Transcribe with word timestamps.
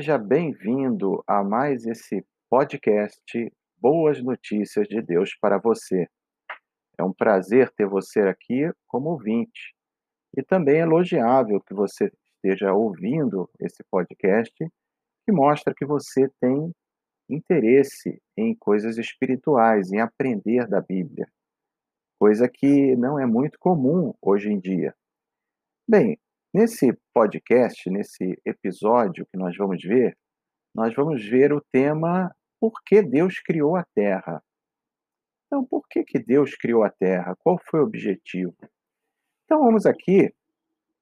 Seja 0.00 0.16
bem-vindo 0.16 1.22
a 1.26 1.44
mais 1.44 1.84
esse 1.84 2.24
podcast 2.48 3.52
Boas 3.76 4.22
Notícias 4.22 4.88
de 4.88 5.02
Deus 5.02 5.36
para 5.38 5.58
você. 5.58 6.08
É 6.96 7.04
um 7.04 7.12
prazer 7.12 7.70
ter 7.72 7.86
você 7.86 8.20
aqui 8.22 8.72
como 8.86 9.10
ouvinte. 9.10 9.74
E 10.34 10.42
também 10.42 10.76
é 10.76 10.84
elogiável 10.84 11.60
que 11.60 11.74
você 11.74 12.10
esteja 12.32 12.72
ouvindo 12.72 13.46
esse 13.60 13.84
podcast, 13.90 14.54
que 14.58 15.32
mostra 15.32 15.74
que 15.74 15.84
você 15.84 16.30
tem 16.40 16.74
interesse 17.28 18.22
em 18.38 18.54
coisas 18.54 18.96
espirituais, 18.96 19.92
em 19.92 20.00
aprender 20.00 20.66
da 20.66 20.80
Bíblia, 20.80 21.28
coisa 22.18 22.48
que 22.48 22.96
não 22.96 23.18
é 23.18 23.26
muito 23.26 23.58
comum 23.58 24.14
hoje 24.22 24.50
em 24.50 24.58
dia. 24.58 24.94
Bem, 25.86 26.18
nesse 26.52 26.92
podcast, 27.14 27.88
nesse 27.90 28.40
episódio 28.44 29.26
que 29.26 29.38
nós 29.38 29.56
vamos 29.56 29.82
ver, 29.82 30.16
nós 30.74 30.94
vamos 30.94 31.24
ver 31.24 31.52
o 31.52 31.64
tema 31.72 32.34
Por 32.60 32.72
que 32.84 33.02
Deus 33.02 33.40
criou 33.40 33.76
a 33.76 33.84
Terra? 33.94 34.42
Então, 35.46 35.64
por 35.64 35.82
que, 35.88 36.04
que 36.04 36.18
Deus 36.18 36.54
criou 36.54 36.84
a 36.84 36.90
Terra? 36.90 37.36
Qual 37.40 37.58
foi 37.68 37.80
o 37.80 37.84
objetivo? 37.84 38.54
Então, 39.44 39.64
vamos 39.64 39.84
aqui 39.84 40.32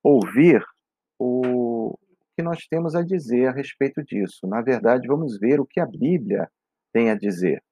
ouvir 0.02 0.64
o 1.18 1.98
que 2.34 2.42
nós 2.42 2.66
temos 2.66 2.94
a 2.94 3.02
dizer 3.02 3.48
a 3.48 3.52
respeito 3.52 4.02
disso. 4.02 4.46
Na 4.46 4.62
verdade, 4.62 5.06
vamos 5.06 5.38
ver 5.38 5.60
o 5.60 5.66
que 5.66 5.80
a 5.80 5.86
Bíblia 5.86 6.50
tem 6.92 7.10
a 7.10 7.14
dizer. 7.14 7.62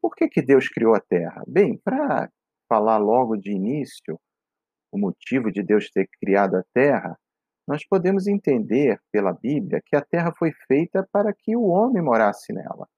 Por 0.00 0.14
que, 0.14 0.28
que 0.28 0.42
Deus 0.42 0.68
criou 0.68 0.94
a 0.94 1.00
Terra? 1.00 1.42
Bem, 1.48 1.76
para 1.78 2.30
falar 2.68 2.98
logo 2.98 3.36
de 3.36 3.50
início, 3.50 4.20
o 4.90 4.98
motivo 4.98 5.50
de 5.50 5.62
Deus 5.62 5.90
ter 5.90 6.08
criado 6.20 6.56
a 6.56 6.64
Terra, 6.74 7.18
nós 7.66 7.86
podemos 7.86 8.26
entender 8.26 8.98
pela 9.12 9.32
Bíblia 9.32 9.82
que 9.84 9.94
a 9.94 10.00
Terra 10.02 10.32
foi 10.38 10.52
feita 10.66 11.06
para 11.12 11.34
que 11.34 11.54
o 11.54 11.64
homem 11.64 12.02
morasse 12.02 12.52
nela. 12.52 12.88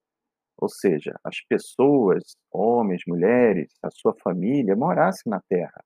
Ou 0.56 0.69
seja, 0.69 1.19
as 1.24 1.41
pessoas, 1.48 2.36
homens, 2.52 3.02
mulheres, 3.06 3.72
a 3.82 3.91
sua 3.91 4.14
família, 4.22 4.77
morassem 4.77 5.30
na 5.30 5.41
Terra. 5.48 5.82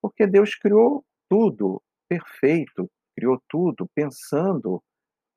Porque 0.00 0.26
Deus 0.26 0.54
criou 0.54 1.04
tudo 1.28 1.82
perfeito, 2.08 2.88
criou 3.16 3.42
tudo 3.48 3.88
pensando 3.94 4.82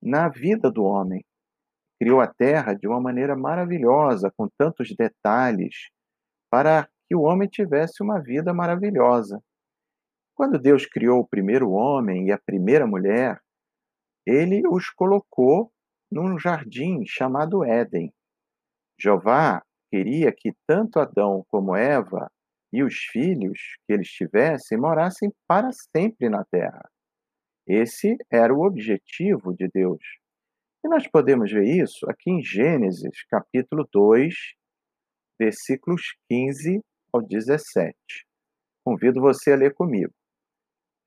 na 0.02 0.30
vida 0.30 0.70
do 0.70 0.84
homem. 0.84 1.24
Criou 2.00 2.22
a 2.22 2.28
Terra 2.28 2.74
de 2.74 2.88
uma 2.88 3.02
maneira 3.02 3.36
maravilhosa, 3.36 4.32
com 4.38 4.48
tantos 4.58 4.94
detalhes, 4.96 5.90
para 6.52 6.88
que 7.08 7.16
o 7.16 7.22
homem 7.22 7.48
tivesse 7.48 8.04
uma 8.04 8.22
vida 8.22 8.54
maravilhosa. 8.54 9.42
Quando 10.40 10.58
Deus 10.58 10.86
criou 10.86 11.20
o 11.20 11.28
primeiro 11.28 11.72
homem 11.72 12.28
e 12.28 12.32
a 12.32 12.38
primeira 12.38 12.88
mulher, 12.88 13.42
ele 14.26 14.66
os 14.66 14.90
colocou 14.90 15.70
num 16.10 16.40
jardim 16.40 17.06
chamado 17.06 17.66
Éden. 17.66 18.14
Jeová 18.98 19.62
queria 19.92 20.32
que 20.32 20.54
tanto 20.66 20.98
Adão 20.98 21.44
como 21.50 21.76
Eva 21.76 22.32
e 22.72 22.82
os 22.82 22.96
filhos 23.12 23.60
que 23.86 23.92
eles 23.92 24.08
tivessem 24.08 24.78
morassem 24.78 25.30
para 25.46 25.72
sempre 25.74 26.30
na 26.30 26.46
terra. 26.46 26.90
Esse 27.68 28.16
era 28.32 28.54
o 28.54 28.66
objetivo 28.66 29.54
de 29.54 29.68
Deus. 29.68 30.02
E 30.86 30.88
nós 30.88 31.06
podemos 31.06 31.52
ver 31.52 31.66
isso 31.66 32.10
aqui 32.10 32.32
em 32.32 32.42
Gênesis, 32.42 33.26
capítulo 33.30 33.86
2, 33.92 34.34
versículos 35.38 36.16
15 36.30 36.82
ao 37.12 37.22
17. 37.22 37.94
Convido 38.86 39.20
você 39.20 39.52
a 39.52 39.58
ler 39.58 39.74
comigo. 39.74 40.14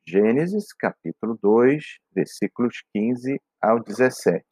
Gênesis, 0.05 0.73
capítulo 0.73 1.39
2, 1.41 1.85
versículos 2.13 2.83
15 2.93 3.41
ao 3.63 3.81
17. 3.81 4.45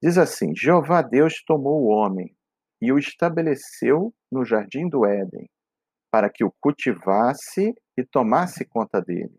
Diz 0.00 0.16
assim: 0.16 0.54
Jeová 0.54 1.02
Deus 1.02 1.42
tomou 1.44 1.82
o 1.82 1.88
homem 1.88 2.32
e 2.80 2.92
o 2.92 2.98
estabeleceu 2.98 4.14
no 4.30 4.44
jardim 4.44 4.88
do 4.88 5.04
Éden, 5.04 5.50
para 6.08 6.30
que 6.30 6.44
o 6.44 6.52
cultivasse 6.60 7.74
e 7.96 8.04
tomasse 8.04 8.64
conta 8.64 9.00
dele. 9.00 9.36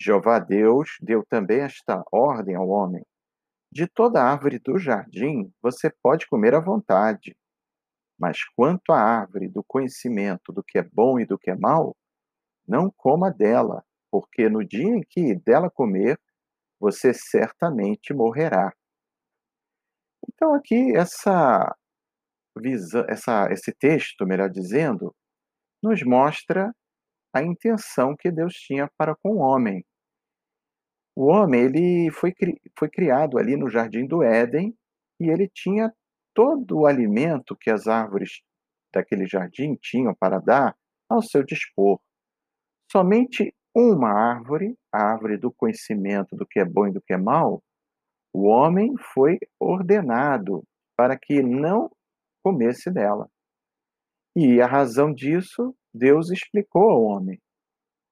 Jeová 0.00 0.38
Deus 0.38 0.90
deu 1.02 1.24
também 1.28 1.62
esta 1.62 2.00
ordem 2.12 2.54
ao 2.54 2.68
homem: 2.68 3.04
De 3.72 3.88
toda 3.88 4.22
árvore 4.22 4.60
do 4.60 4.78
jardim 4.78 5.52
você 5.60 5.92
pode 6.00 6.28
comer 6.28 6.54
à 6.54 6.60
vontade, 6.60 7.36
mas 8.16 8.44
quanto 8.54 8.92
à 8.92 9.00
árvore 9.00 9.48
do 9.48 9.64
conhecimento 9.64 10.52
do 10.52 10.62
que 10.62 10.78
é 10.78 10.82
bom 10.82 11.18
e 11.18 11.26
do 11.26 11.36
que 11.36 11.50
é 11.50 11.56
mal, 11.56 11.96
não 12.70 12.88
coma 12.96 13.32
dela, 13.32 13.84
porque 14.12 14.48
no 14.48 14.64
dia 14.64 14.88
em 14.88 15.00
que 15.02 15.34
dela 15.34 15.68
comer, 15.68 16.16
você 16.78 17.12
certamente 17.12 18.14
morrerá. 18.14 18.72
Então 20.28 20.54
aqui 20.54 20.96
essa 20.96 21.76
visão, 22.56 23.04
essa, 23.08 23.48
esse 23.50 23.72
texto, 23.72 24.24
melhor 24.24 24.48
dizendo, 24.48 25.12
nos 25.82 26.02
mostra 26.04 26.72
a 27.34 27.42
intenção 27.42 28.14
que 28.16 28.30
Deus 28.30 28.54
tinha 28.54 28.88
para 28.96 29.16
com 29.16 29.36
o 29.36 29.38
homem. 29.38 29.84
O 31.16 31.26
homem 31.26 31.62
ele 31.62 32.10
foi, 32.12 32.32
foi 32.78 32.88
criado 32.88 33.36
ali 33.36 33.56
no 33.56 33.68
jardim 33.68 34.06
do 34.06 34.22
Éden 34.22 34.76
e 35.18 35.28
ele 35.28 35.48
tinha 35.52 35.92
todo 36.32 36.78
o 36.78 36.86
alimento 36.86 37.56
que 37.56 37.68
as 37.68 37.88
árvores 37.88 38.40
daquele 38.94 39.26
jardim 39.26 39.74
tinham 39.74 40.14
para 40.14 40.38
dar 40.38 40.76
ao 41.08 41.20
seu 41.20 41.42
dispor. 41.42 42.00
Somente 42.90 43.54
uma 43.74 44.10
árvore, 44.10 44.76
a 44.92 45.12
árvore 45.12 45.36
do 45.36 45.52
conhecimento 45.52 46.34
do 46.34 46.46
que 46.46 46.58
é 46.58 46.64
bom 46.64 46.88
e 46.88 46.92
do 46.92 47.00
que 47.00 47.12
é 47.12 47.16
mal, 47.16 47.62
o 48.34 48.48
homem 48.48 48.94
foi 49.14 49.38
ordenado 49.60 50.64
para 50.96 51.16
que 51.18 51.42
não 51.42 51.90
comesse 52.42 52.90
dela. 52.90 53.28
E 54.34 54.60
a 54.60 54.66
razão 54.66 55.12
disso, 55.12 55.74
Deus 55.92 56.30
explicou 56.30 56.90
ao 56.90 57.02
homem 57.02 57.40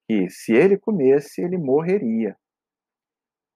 que 0.09 0.31
se 0.31 0.53
ele 0.53 0.79
comesse, 0.79 1.43
ele 1.43 1.59
morreria. 1.59 2.37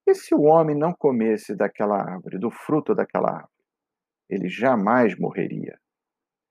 E 0.07 0.15
se 0.15 0.35
o 0.35 0.43
homem 0.43 0.77
não 0.77 0.93
comesse 0.93 1.55
daquela 1.57 1.97
árvore, 1.97 2.39
do 2.39 2.51
fruto 2.51 2.95
daquela 2.95 3.31
árvore, 3.31 3.65
ele 4.29 4.49
jamais 4.49 5.17
morreria. 5.19 5.79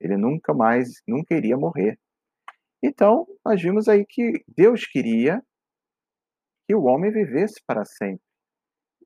Ele 0.00 0.16
nunca 0.16 0.52
mais, 0.52 1.02
nunca 1.06 1.34
iria 1.36 1.56
morrer. 1.56 1.98
Então, 2.82 3.26
nós 3.44 3.62
vimos 3.62 3.88
aí 3.88 4.04
que 4.04 4.44
Deus 4.48 4.84
queria 4.86 5.42
que 6.66 6.74
o 6.74 6.84
homem 6.84 7.12
vivesse 7.12 7.62
para 7.66 7.84
sempre. 7.84 8.22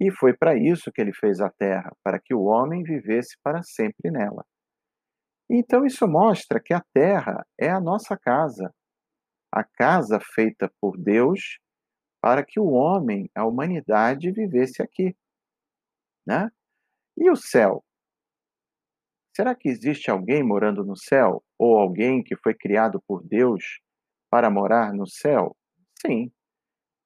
E 0.00 0.10
foi 0.10 0.37
para 0.37 0.56
isso 0.56 0.92
que 0.92 1.00
ele 1.00 1.12
fez 1.12 1.41
a 1.41 1.50
terra, 1.50 1.94
para 2.03 2.20
que 2.20 2.34
o 2.34 2.44
homem 2.44 2.82
vivesse 2.82 3.37
para 3.42 3.62
sempre 3.62 4.10
nela. 4.10 4.44
Então, 5.48 5.84
isso 5.87 6.06
mostra 6.06 6.60
que 6.60 6.75
a 6.75 6.82
terra 6.92 7.47
é 7.59 7.70
a 7.70 7.81
nossa 7.81 8.16
casa, 8.16 8.75
a 9.53 9.64
casa 9.64 10.19
feita 10.20 10.70
por 10.81 10.97
Deus 10.98 11.58
para 12.26 12.44
que 12.44 12.58
o 12.58 12.72
homem, 12.72 13.31
a 13.37 13.47
humanidade, 13.47 14.32
vivesse 14.32 14.82
aqui. 14.82 15.16
Né? 16.26 16.50
E 17.16 17.31
o 17.31 17.37
céu? 17.37 17.84
Será 19.37 19.54
que 19.54 19.69
existe 19.69 20.10
alguém 20.10 20.43
morando 20.43 20.84
no 20.84 20.97
céu? 20.97 21.44
Ou 21.59 21.78
alguém 21.78 22.22
que 22.22 22.37
foi 22.37 22.55
criado 22.55 23.03
por 23.06 23.22
Deus 23.22 23.81
para 24.31 24.50
morar 24.50 24.93
no 24.93 25.06
céu? 25.06 25.56
Sim, 26.00 26.31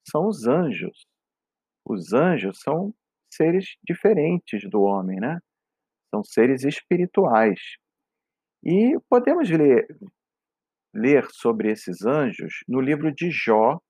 são 0.08 0.26
os 0.26 0.46
anjos. 0.46 1.06
Os 1.84 2.12
anjos 2.12 2.60
são 2.60 2.94
seres 3.32 3.76
diferentes 3.82 4.68
do 4.68 4.82
homem, 4.82 5.18
né? 5.20 5.38
São 6.12 6.24
seres 6.24 6.64
espirituais. 6.64 7.60
E 8.62 8.98
podemos 9.08 9.48
ler, 9.48 9.86
ler 10.94 11.26
sobre 11.30 11.70
esses 11.70 12.04
anjos 12.04 12.62
no 12.68 12.80
livro 12.80 13.14
de 13.14 13.30
Jó, 13.30 13.80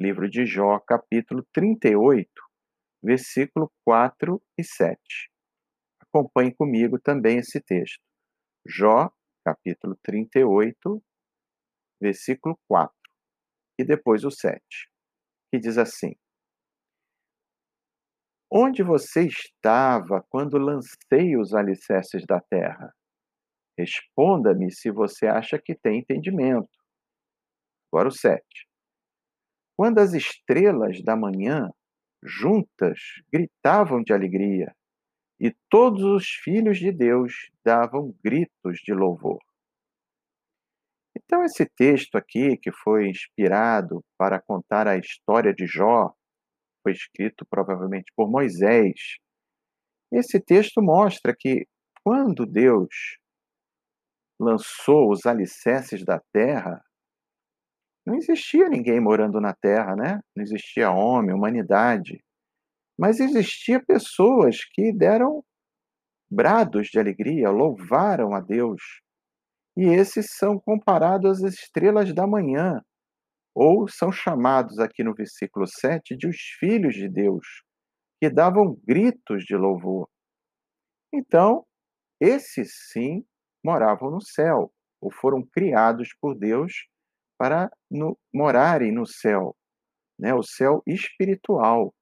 livro 0.00 0.30
de 0.30 0.46
Jó, 0.46 0.78
capítulo 0.80 1.44
38, 1.52 2.28
versículo 3.02 3.70
4 3.84 4.40
e 4.56 4.64
7. 4.64 4.98
Acompanhe 6.00 6.54
comigo 6.54 6.98
também 6.98 7.38
esse 7.38 7.60
texto. 7.60 8.00
Jó, 8.66 9.10
capítulo 9.44 9.96
38, 10.02 11.02
versículo 12.00 12.58
4, 12.66 12.94
e 13.78 13.84
depois 13.84 14.24
o 14.24 14.30
7, 14.30 14.60
que 15.52 15.58
diz 15.58 15.76
assim: 15.76 16.14
Onde 18.50 18.82
você 18.82 19.26
estava 19.26 20.24
quando 20.30 20.58
lancei 20.58 21.36
os 21.36 21.54
alicerces 21.54 22.24
da 22.26 22.40
terra? 22.40 22.94
Responda-me 23.76 24.70
se 24.70 24.90
você 24.90 25.26
acha 25.26 25.58
que 25.58 25.74
tem 25.74 25.98
entendimento. 25.98 26.70
Agora 27.92 28.08
o 28.08 28.12
7. 28.12 28.42
Quando 29.76 29.98
as 29.98 30.12
estrelas 30.14 31.02
da 31.02 31.16
manhã, 31.16 31.68
juntas, 32.22 32.98
gritavam 33.32 34.02
de 34.02 34.12
alegria, 34.12 34.74
e 35.44 35.54
todos 35.68 36.02
os 36.02 36.26
filhos 36.26 36.78
de 36.78 36.90
Deus 36.90 37.50
davam 37.62 38.14
gritos 38.24 38.78
de 38.82 38.94
louvor. 38.94 39.38
Então, 41.14 41.44
esse 41.44 41.66
texto 41.66 42.16
aqui, 42.16 42.56
que 42.56 42.72
foi 42.72 43.10
inspirado 43.10 44.02
para 44.18 44.40
contar 44.40 44.88
a 44.88 44.96
história 44.96 45.52
de 45.52 45.66
Jó, 45.66 46.14
foi 46.82 46.92
escrito 46.92 47.44
provavelmente 47.44 48.10
por 48.16 48.30
Moisés. 48.30 49.18
Esse 50.10 50.40
texto 50.40 50.80
mostra 50.80 51.36
que 51.38 51.66
quando 52.02 52.46
Deus 52.46 53.18
lançou 54.40 55.10
os 55.10 55.26
alicerces 55.26 56.02
da 56.06 56.22
terra, 56.32 56.82
não 58.06 58.14
existia 58.14 58.70
ninguém 58.70 58.98
morando 58.98 59.42
na 59.42 59.52
terra, 59.54 59.94
né? 59.94 60.22
Não 60.34 60.42
existia 60.42 60.90
homem, 60.90 61.34
humanidade. 61.34 62.24
Mas 62.98 63.20
existia 63.20 63.82
pessoas 63.84 64.64
que 64.64 64.92
deram 64.92 65.44
brados 66.30 66.88
de 66.88 66.98
alegria, 66.98 67.50
louvaram 67.50 68.34
a 68.34 68.40
Deus. 68.40 68.80
E 69.76 69.84
esses 69.84 70.30
são 70.30 70.58
comparados 70.58 71.42
às 71.42 71.54
estrelas 71.54 72.12
da 72.14 72.26
manhã, 72.26 72.80
ou 73.54 73.88
são 73.88 74.10
chamados 74.12 74.78
aqui 74.78 75.02
no 75.02 75.14
versículo 75.14 75.66
7 75.66 76.16
de 76.16 76.28
os 76.28 76.36
filhos 76.58 76.94
de 76.94 77.08
Deus, 77.08 77.62
que 78.20 78.30
davam 78.30 78.76
gritos 78.84 79.44
de 79.44 79.56
louvor. 79.56 80.08
Então, 81.12 81.64
esses 82.20 82.72
sim 82.90 83.24
moravam 83.64 84.10
no 84.10 84.20
céu, 84.20 84.72
ou 85.00 85.10
foram 85.10 85.42
criados 85.42 86.14
por 86.20 86.36
Deus 86.36 86.86
para 87.38 87.70
no, 87.90 88.18
morarem 88.32 88.92
no 88.92 89.06
céu, 89.06 89.56
né? 90.18 90.34
o 90.34 90.42
céu 90.42 90.82
espiritual. 90.86 91.92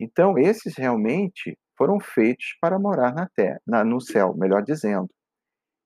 Então, 0.00 0.38
esses 0.38 0.76
realmente 0.76 1.58
foram 1.76 1.98
feitos 2.00 2.56
para 2.60 2.78
morar 2.78 3.14
na 3.14 3.28
terra, 3.28 3.60
na, 3.66 3.84
no 3.84 4.00
céu, 4.00 4.34
melhor 4.34 4.62
dizendo. 4.62 5.08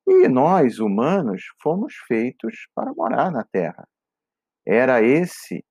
E 0.07 0.29
nós, 0.29 0.79
humanos, 0.79 1.43
fomos 1.63 1.95
feitos 2.07 2.69
para 2.75 2.93
morar 2.93 3.31
na 3.31 3.45
terra. 3.45 3.87
Era 4.67 5.03
esse, 5.03 5.65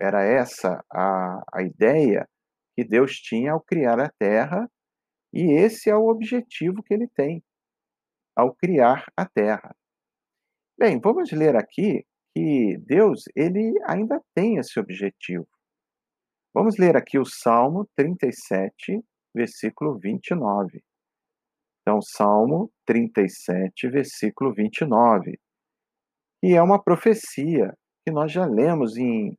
era 0.00 0.22
essa 0.22 0.84
a, 0.92 1.42
a 1.52 1.62
ideia 1.62 2.28
que 2.76 2.84
Deus 2.84 3.12
tinha 3.12 3.52
ao 3.52 3.60
criar 3.60 4.00
a 4.00 4.10
terra, 4.18 4.68
e 5.32 5.52
esse 5.52 5.88
é 5.90 5.96
o 5.96 6.08
objetivo 6.08 6.82
que 6.82 6.94
ele 6.94 7.08
tem 7.08 7.42
ao 8.36 8.54
criar 8.54 9.06
a 9.16 9.24
terra. 9.24 9.74
Bem, 10.76 11.00
vamos 11.00 11.30
ler 11.30 11.56
aqui 11.56 12.04
que 12.34 12.76
Deus 12.78 13.24
ele 13.36 13.80
ainda 13.86 14.20
tem 14.34 14.56
esse 14.56 14.78
objetivo. 14.80 15.46
Vamos 16.54 16.76
ler 16.78 16.96
aqui 16.96 17.18
o 17.18 17.24
Salmo 17.24 17.84
37, 17.96 19.04
versículo 19.34 19.98
29. 19.98 20.84
Então, 21.82 22.00
Salmo 22.00 22.70
37, 22.86 23.88
versículo 23.88 24.54
29. 24.54 25.36
E 26.44 26.52
é 26.52 26.62
uma 26.62 26.80
profecia 26.80 27.76
que 28.06 28.12
nós 28.12 28.30
já 28.30 28.46
lemos 28.46 28.96
em 28.96 29.36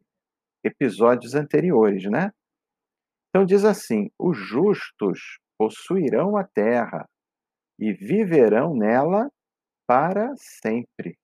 episódios 0.62 1.36
anteriores, 1.36 2.04
né? 2.12 2.32
Então 3.30 3.46
diz 3.46 3.64
assim: 3.64 4.10
os 4.20 4.38
justos 4.38 5.40
possuirão 5.58 6.36
a 6.36 6.44
terra 6.44 7.08
e 7.80 7.94
viverão 7.94 8.76
nela 8.76 9.32
para 9.88 10.34
sempre. 10.36 11.18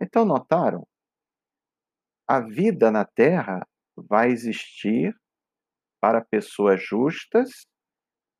Então, 0.00 0.24
notaram? 0.24 0.84
A 2.26 2.40
vida 2.40 2.90
na 2.90 3.04
Terra 3.04 3.64
vai 4.08 4.30
existir 4.30 5.14
para 6.00 6.24
pessoas 6.24 6.82
justas 6.82 7.66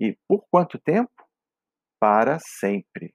e 0.00 0.16
por 0.28 0.44
quanto 0.50 0.78
tempo? 0.78 1.10
Para 2.00 2.38
sempre. 2.38 3.14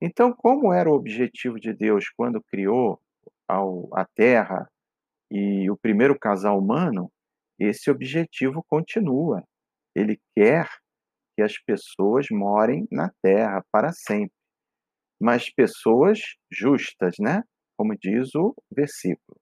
Então, 0.00 0.32
como 0.32 0.72
era 0.72 0.90
o 0.90 0.94
objetivo 0.94 1.58
de 1.58 1.72
Deus 1.72 2.08
quando 2.16 2.42
criou 2.42 3.00
a 3.48 4.04
Terra 4.14 4.68
e 5.30 5.70
o 5.70 5.76
primeiro 5.76 6.18
casal 6.18 6.58
humano, 6.58 7.10
esse 7.58 7.90
objetivo 7.90 8.64
continua. 8.68 9.42
Ele 9.94 10.20
quer 10.36 10.68
que 11.36 11.42
as 11.42 11.58
pessoas 11.58 12.26
morem 12.30 12.86
na 12.90 13.10
terra 13.22 13.64
para 13.70 13.92
sempre. 13.92 14.34
Mas 15.20 15.50
pessoas 15.50 16.20
justas, 16.50 17.14
né? 17.18 17.42
Como 17.76 17.96
diz 17.96 18.34
o 18.34 18.54
versículo. 18.70 19.38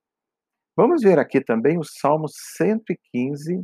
Vamos 0.77 1.03
ver 1.03 1.21
aqui 1.21 1.41
também 1.41 1.79
o 1.79 1.85
Salmo 1.85 2.27
115, 2.29 3.63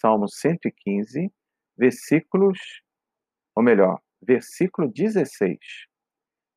Salmo 0.00 0.28
115, 0.28 1.32
versículos, 1.76 2.58
ou 3.54 3.62
melhor, 3.62 4.00
versículo 4.20 4.90
16. 4.92 5.56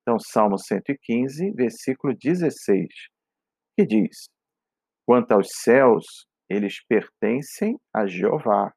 Então, 0.02 0.18
Salmo 0.18 0.58
115, 0.58 1.52
versículo 1.52 2.16
16, 2.18 2.88
que 3.78 3.86
diz: 3.86 4.26
Quanto 5.06 5.32
aos 5.34 5.50
céus, 5.62 6.26
eles 6.50 6.84
pertencem 6.88 7.80
a 7.94 8.08
Jeová, 8.08 8.74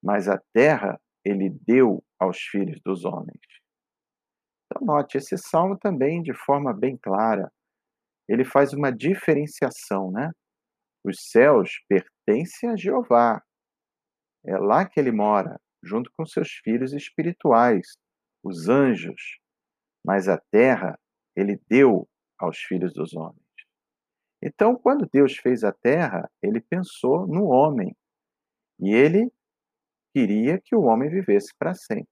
mas 0.00 0.28
a 0.28 0.40
terra 0.54 0.96
ele 1.24 1.50
deu 1.66 2.04
aos 2.20 2.38
filhos 2.38 2.80
dos 2.84 3.04
homens. 3.04 3.40
Então, 4.66 4.86
note, 4.86 5.18
esse 5.18 5.36
salmo 5.36 5.76
também, 5.76 6.22
de 6.22 6.32
forma 6.32 6.72
bem 6.72 6.96
clara, 6.96 7.50
ele 8.30 8.44
faz 8.44 8.72
uma 8.72 8.92
diferenciação, 8.92 10.12
né? 10.12 10.30
Os 11.04 11.16
céus 11.30 11.80
pertencem 11.88 12.70
a 12.70 12.76
Jeová. 12.76 13.42
É 14.46 14.56
lá 14.56 14.88
que 14.88 15.00
ele 15.00 15.10
mora, 15.10 15.60
junto 15.82 16.12
com 16.16 16.24
seus 16.24 16.48
filhos 16.62 16.92
espirituais, 16.92 17.96
os 18.44 18.68
anjos. 18.68 19.40
Mas 20.06 20.28
a 20.28 20.38
terra 20.52 20.96
ele 21.34 21.60
deu 21.68 22.08
aos 22.38 22.58
filhos 22.58 22.92
dos 22.94 23.14
homens. 23.14 23.40
Então, 24.42 24.76
quando 24.76 25.08
Deus 25.12 25.36
fez 25.36 25.64
a 25.64 25.72
terra, 25.72 26.30
ele 26.40 26.60
pensou 26.60 27.26
no 27.26 27.46
homem. 27.46 27.94
E 28.78 28.94
ele 28.94 29.28
queria 30.14 30.60
que 30.64 30.76
o 30.76 30.82
homem 30.82 31.10
vivesse 31.10 31.52
para 31.58 31.74
sempre. 31.74 32.08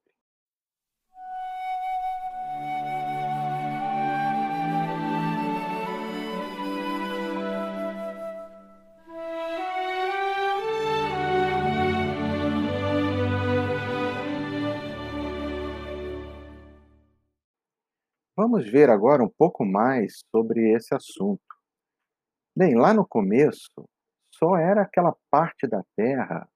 Vamos 18.39 18.71
ver 18.71 18.89
agora 18.89 19.21
um 19.21 19.29
pouco 19.29 19.65
mais 19.65 20.21
sobre 20.31 20.73
esse 20.73 20.95
assunto. 20.95 21.43
Bem, 22.57 22.77
lá 22.77 22.95
no 22.95 23.05
começo, 23.05 23.85
só 24.33 24.57
era 24.57 24.83
aquela 24.83 25.13
parte 25.29 25.67
da 25.67 25.83
terra 25.97 26.49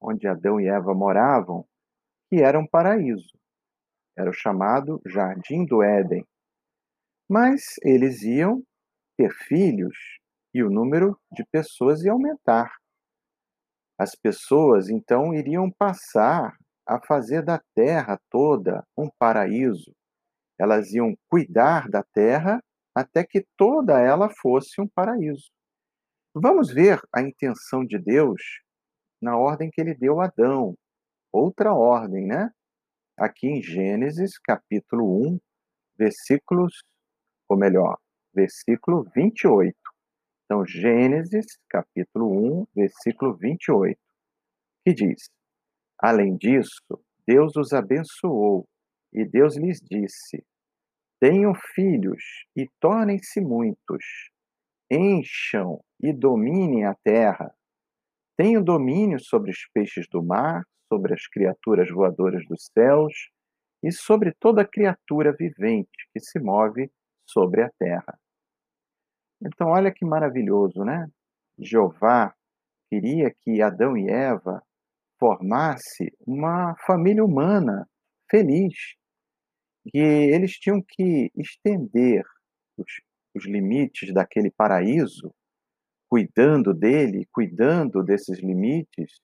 onde 0.00 0.26
Adão 0.26 0.58
e 0.58 0.66
Eva 0.66 0.94
moravam, 0.94 1.66
que 2.30 2.36
era 2.36 2.58
um 2.58 2.66
paraíso. 2.66 3.38
Era 4.16 4.30
o 4.30 4.32
chamado 4.32 4.98
Jardim 5.04 5.66
do 5.66 5.82
Éden. 5.82 6.26
Mas 7.28 7.74
eles 7.82 8.22
iam 8.22 8.62
ter 9.14 9.30
filhos 9.46 9.98
e 10.54 10.62
o 10.62 10.70
número 10.70 11.20
de 11.30 11.44
pessoas 11.52 12.02
ia 12.02 12.12
aumentar. 12.12 12.74
As 13.98 14.14
pessoas 14.14 14.88
então 14.88 15.34
iriam 15.34 15.70
passar 15.70 16.56
a 16.88 16.98
fazer 16.98 17.42
da 17.44 17.60
terra 17.74 18.18
toda 18.30 18.82
um 18.96 19.10
paraíso. 19.18 19.94
Elas 20.60 20.92
iam 20.92 21.16
cuidar 21.26 21.88
da 21.88 22.02
terra 22.02 22.62
até 22.94 23.24
que 23.24 23.46
toda 23.56 23.98
ela 23.98 24.28
fosse 24.28 24.78
um 24.78 24.86
paraíso. 24.86 25.50
Vamos 26.34 26.70
ver 26.70 27.00
a 27.10 27.22
intenção 27.22 27.82
de 27.82 27.98
Deus 27.98 28.60
na 29.22 29.38
ordem 29.38 29.70
que 29.70 29.80
ele 29.80 29.94
deu 29.94 30.20
a 30.20 30.26
Adão. 30.26 30.76
Outra 31.32 31.72
ordem, 31.72 32.26
né? 32.26 32.50
Aqui 33.16 33.46
em 33.46 33.62
Gênesis, 33.62 34.38
capítulo 34.38 35.34
1, 35.34 35.40
versículos, 35.96 36.82
ou 37.48 37.56
melhor, 37.56 37.96
versículo 38.34 39.08
28. 39.16 39.74
Então, 40.44 40.66
Gênesis, 40.66 41.46
capítulo 41.70 42.60
1, 42.64 42.66
versículo 42.76 43.34
28, 43.34 43.98
que 44.84 44.92
diz: 44.92 45.30
Além 45.98 46.36
disso, 46.36 47.02
Deus 47.26 47.56
os 47.56 47.72
abençoou, 47.72 48.68
e 49.12 49.24
Deus 49.24 49.56
lhes 49.56 49.80
disse: 49.80 50.44
Tenham 51.20 51.54
filhos 51.74 52.22
e 52.56 52.66
tornem-se 52.80 53.40
muitos, 53.40 54.04
encham 54.90 55.80
e 56.02 56.12
dominem 56.12 56.86
a 56.86 56.94
terra 56.94 57.54
tenho 58.40 58.64
domínio 58.64 59.20
sobre 59.20 59.50
os 59.50 59.68
peixes 59.74 60.08
do 60.08 60.22
mar, 60.22 60.64
sobre 60.88 61.12
as 61.12 61.26
criaturas 61.26 61.90
voadoras 61.90 62.42
dos 62.46 62.70
céus 62.72 63.12
e 63.82 63.92
sobre 63.92 64.32
toda 64.32 64.66
criatura 64.66 65.30
vivente 65.30 66.08
que 66.10 66.20
se 66.20 66.40
move 66.40 66.90
sobre 67.26 67.62
a 67.62 67.70
terra. 67.78 68.18
Então, 69.42 69.68
olha 69.68 69.92
que 69.92 70.06
maravilhoso, 70.06 70.82
né? 70.86 71.06
Jeová 71.58 72.34
queria 72.88 73.30
que 73.42 73.60
Adão 73.60 73.94
e 73.94 74.08
Eva 74.08 74.62
formasse 75.18 76.10
uma 76.26 76.74
família 76.86 77.22
humana 77.22 77.86
feliz. 78.30 78.96
E 79.92 79.98
eles 79.98 80.52
tinham 80.52 80.82
que 80.82 81.30
estender 81.36 82.24
os, 82.76 83.00
os 83.34 83.46
limites 83.46 84.12
daquele 84.12 84.50
paraíso 84.50 85.34
cuidando 86.10 86.74
dele, 86.74 87.28
cuidando 87.32 88.02
desses 88.02 88.40
limites 88.40 89.20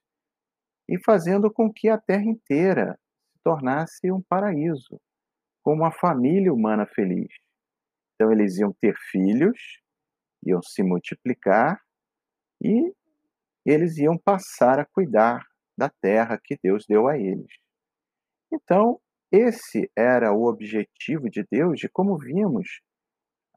e 0.89 0.97
fazendo 1.05 1.53
com 1.53 1.73
que 1.73 1.89
a 1.89 1.99
terra 1.99 2.25
inteira 2.25 2.97
se 3.33 3.43
tornasse 3.43 4.13
um 4.13 4.23
paraíso, 4.23 5.01
com 5.65 5.75
uma 5.75 5.91
família 5.91 6.53
humana 6.53 6.87
feliz. 6.87 7.29
Então 8.15 8.31
eles 8.31 8.57
iam 8.59 8.73
ter 8.81 8.95
filhos, 9.11 9.59
iam 10.45 10.63
se 10.63 10.83
multiplicar 10.85 11.81
e 12.63 12.95
eles 13.65 13.99
iam 13.99 14.17
passar 14.17 14.79
a 14.79 14.87
cuidar 14.87 15.45
da 15.77 15.91
terra 15.91 16.41
que 16.43 16.57
Deus 16.63 16.87
deu 16.89 17.09
a 17.09 17.19
eles. 17.19 17.53
Então, 18.53 19.01
esse 19.37 19.91
era 19.97 20.33
o 20.33 20.45
objetivo 20.45 21.29
de 21.29 21.45
Deus, 21.51 21.83
e 21.83 21.89
como 21.89 22.19
vimos, 22.19 22.81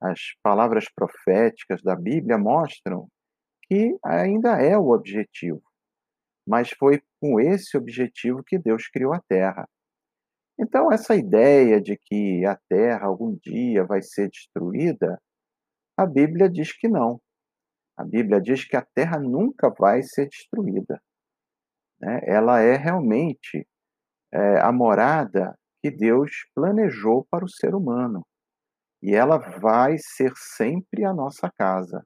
as 0.02 0.20
palavras 0.42 0.86
proféticas 0.94 1.82
da 1.82 1.96
Bíblia 1.96 2.38
mostram 2.38 3.08
que 3.64 3.98
ainda 4.04 4.62
é 4.62 4.78
o 4.78 4.90
objetivo. 4.90 5.62
Mas 6.48 6.72
foi 6.72 7.02
com 7.22 7.40
esse 7.40 7.78
objetivo 7.78 8.44
que 8.44 8.58
Deus 8.58 8.88
criou 8.88 9.14
a 9.14 9.22
Terra. 9.28 9.68
Então, 10.58 10.92
essa 10.92 11.16
ideia 11.16 11.80
de 11.80 11.98
que 11.98 12.46
a 12.46 12.58
Terra 12.68 13.06
algum 13.06 13.38
dia 13.38 13.86
vai 13.86 14.02
ser 14.02 14.30
destruída, 14.30 15.22
a 15.98 16.06
Bíblia 16.06 16.50
diz 16.50 16.74
que 16.74 16.88
não. 16.88 17.22
A 17.98 18.04
Bíblia 18.04 18.42
diz 18.42 18.66
que 18.66 18.76
a 18.76 18.86
Terra 18.96 19.20
nunca 19.20 19.70
vai 19.70 20.02
ser 20.02 20.28
destruída. 20.30 21.02
Né? 22.00 22.22
Ela 22.24 22.62
é 22.62 22.76
realmente 22.76 23.68
é, 24.32 24.60
a 24.62 24.72
morada 24.72 25.59
que 25.82 25.90
Deus 25.90 26.32
planejou 26.54 27.26
para 27.30 27.46
o 27.46 27.50
ser 27.50 27.74
humano. 27.74 28.26
E 29.02 29.16
ela 29.16 29.38
vai 29.38 29.98
ser 29.98 30.34
sempre 30.36 31.06
a 31.06 31.14
nossa 31.14 31.50
casa. 31.58 32.06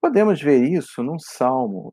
Podemos 0.00 0.40
ver 0.40 0.62
isso 0.62 1.02
num 1.02 1.18
salmo, 1.18 1.92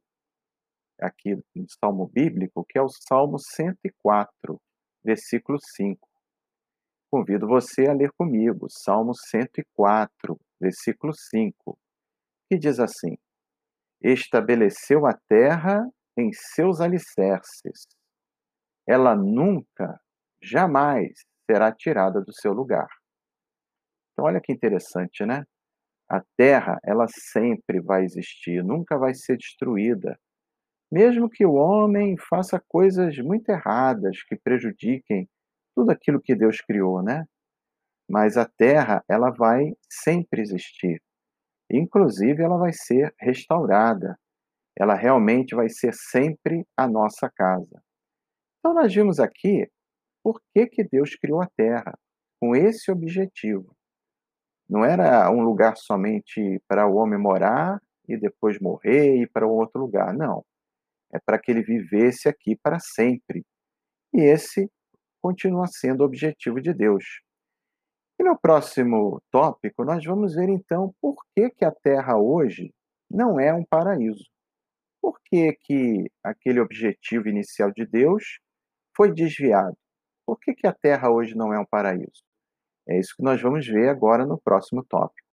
aqui 1.01 1.35
no 1.55 1.65
salmo 1.67 2.07
bíblico, 2.07 2.63
que 2.69 2.77
é 2.77 2.81
o 2.81 2.87
Salmo 2.87 3.37
104, 3.39 4.61
versículo 5.03 5.57
5. 5.59 6.07
Convido 7.11 7.47
você 7.47 7.87
a 7.87 7.93
ler 7.93 8.11
comigo, 8.17 8.67
Salmo 8.69 9.13
104, 9.15 10.39
versículo 10.59 11.13
5, 11.13 11.77
que 12.47 12.59
diz 12.59 12.79
assim: 12.79 13.17
Estabeleceu 14.01 15.07
a 15.07 15.13
terra 15.27 15.89
em 16.17 16.31
seus 16.31 16.79
alicerces, 16.79 17.87
ela 18.87 19.15
nunca, 19.15 19.99
jamais 20.47 21.11
será 21.49 21.71
tirada 21.71 22.21
do 22.21 22.33
seu 22.33 22.53
lugar. 22.53 22.87
Então, 24.13 24.25
olha 24.25 24.41
que 24.41 24.51
interessante, 24.51 25.25
né? 25.25 25.43
A 26.09 26.21
terra, 26.37 26.79
ela 26.83 27.07
sempre 27.07 27.81
vai 27.81 28.03
existir, 28.03 28.63
nunca 28.63 28.97
vai 28.97 29.13
ser 29.13 29.37
destruída. 29.37 30.17
Mesmo 30.91 31.29
que 31.29 31.45
o 31.45 31.53
homem 31.53 32.15
faça 32.17 32.63
coisas 32.67 33.17
muito 33.17 33.49
erradas 33.49 34.23
que 34.23 34.35
prejudiquem 34.35 35.27
tudo 35.75 35.91
aquilo 35.91 36.21
que 36.21 36.35
Deus 36.35 36.61
criou, 36.61 37.01
né? 37.03 37.25
Mas 38.09 38.37
a 38.37 38.45
terra, 38.45 39.03
ela 39.09 39.31
vai 39.31 39.73
sempre 39.89 40.41
existir. 40.41 41.01
Inclusive, 41.71 42.43
ela 42.43 42.57
vai 42.57 42.71
ser 42.71 43.13
restaurada. 43.19 44.17
Ela 44.77 44.93
realmente 44.93 45.55
vai 45.55 45.69
ser 45.69 45.93
sempre 45.93 46.65
a 46.77 46.87
nossa 46.87 47.29
casa. 47.29 47.81
Então, 48.59 48.73
nós 48.73 48.93
vimos 48.93 49.19
aqui 49.19 49.67
por 50.25 50.41
que, 50.51 50.65
que 50.65 50.83
Deus 50.83 51.15
criou 51.15 51.39
a 51.39 51.47
terra, 51.55 51.95
com 52.41 52.55
esse 52.55 52.91
objetivo. 52.91 53.77
Não 54.67 54.83
era 54.83 55.29
um 55.29 55.43
lugar 55.43 55.77
somente 55.77 56.59
para 56.67 56.87
o 56.87 56.95
homem 56.95 57.19
morar 57.19 57.79
e 58.09 58.17
depois 58.17 58.59
morrer 58.59 59.17
e 59.17 59.21
ir 59.21 59.29
para 59.31 59.45
outro 59.45 59.79
lugar. 59.79 60.15
Não. 60.15 60.43
É 61.13 61.19
para 61.23 61.37
que 61.37 61.51
ele 61.51 61.61
vivesse 61.61 62.27
aqui 62.27 62.55
para 62.55 62.79
sempre. 62.79 63.45
E 64.11 64.21
esse 64.21 64.67
continua 65.21 65.67
sendo 65.67 66.01
o 66.01 66.05
objetivo 66.05 66.59
de 66.59 66.73
Deus. 66.73 67.21
E 68.19 68.23
no 68.23 68.35
próximo 68.35 69.21
tópico, 69.29 69.85
nós 69.85 70.03
vamos 70.03 70.33
ver 70.33 70.49
então 70.49 70.91
por 70.99 71.17
que, 71.35 71.51
que 71.51 71.63
a 71.63 71.71
Terra 71.71 72.17
hoje 72.17 72.73
não 73.07 73.39
é 73.39 73.53
um 73.53 73.63
paraíso. 73.63 74.25
Por 74.99 75.19
que, 75.23 75.55
que 75.61 76.11
aquele 76.23 76.59
objetivo 76.59 77.29
inicial 77.29 77.71
de 77.71 77.85
Deus 77.85 78.39
foi 78.97 79.13
desviado? 79.13 79.77
Por 80.25 80.39
que, 80.39 80.55
que 80.55 80.65
a 80.65 80.73
Terra 80.73 81.11
hoje 81.11 81.35
não 81.35 81.53
é 81.53 81.59
um 81.59 81.65
paraíso? 81.65 82.23
É 82.87 82.99
isso 82.99 83.15
que 83.15 83.23
nós 83.23 83.39
vamos 83.41 83.67
ver 83.67 83.89
agora 83.89 84.25
no 84.25 84.39
próximo 84.39 84.83
tópico. 84.83 85.25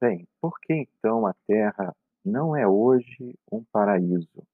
Bem, 0.00 0.28
por 0.38 0.60
que 0.60 0.74
então 0.74 1.26
a 1.26 1.34
Terra 1.46 1.96
não 2.22 2.54
é 2.54 2.68
hoje 2.68 3.38
um 3.50 3.64
paraíso? 3.64 4.46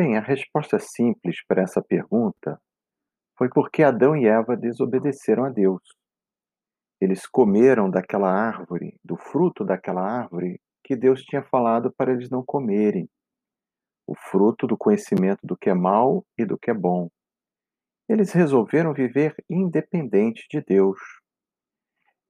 Bem, 0.00 0.16
a 0.16 0.20
resposta 0.20 0.78
simples 0.78 1.44
para 1.44 1.60
essa 1.60 1.82
pergunta 1.82 2.56
foi 3.36 3.48
porque 3.48 3.82
Adão 3.82 4.16
e 4.16 4.28
Eva 4.28 4.56
desobedeceram 4.56 5.44
a 5.44 5.48
Deus. 5.48 5.82
Eles 7.00 7.26
comeram 7.26 7.90
daquela 7.90 8.30
árvore, 8.30 8.96
do 9.04 9.16
fruto 9.16 9.64
daquela 9.64 10.00
árvore 10.00 10.60
que 10.84 10.94
Deus 10.94 11.22
tinha 11.22 11.42
falado 11.42 11.92
para 11.92 12.12
eles 12.12 12.30
não 12.30 12.44
comerem, 12.44 13.10
o 14.06 14.14
fruto 14.14 14.68
do 14.68 14.76
conhecimento 14.76 15.44
do 15.44 15.56
que 15.56 15.68
é 15.68 15.74
mal 15.74 16.24
e 16.38 16.44
do 16.44 16.56
que 16.56 16.70
é 16.70 16.74
bom. 16.74 17.10
Eles 18.08 18.30
resolveram 18.30 18.94
viver 18.94 19.34
independente 19.50 20.46
de 20.48 20.60
Deus. 20.60 21.00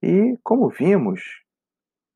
E, 0.03 0.39
como 0.43 0.71
vimos, 0.71 1.21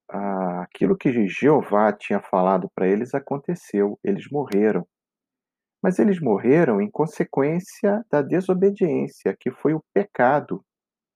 aquilo 0.09 0.97
que 0.97 1.29
Jeová 1.29 1.93
tinha 1.93 2.23
falado 2.23 2.71
para 2.75 2.89
eles 2.89 3.15
aconteceu, 3.15 4.01
eles 4.03 4.31
morreram. 4.31 4.89
Mas 5.83 5.99
eles 5.99 6.21
morreram 6.21 6.81
em 6.81 6.91
consequência 6.91 8.05
da 8.11 8.23
desobediência, 8.23 9.37
que 9.39 9.51
foi 9.51 9.75
o 9.75 9.83
pecado, 9.93 10.65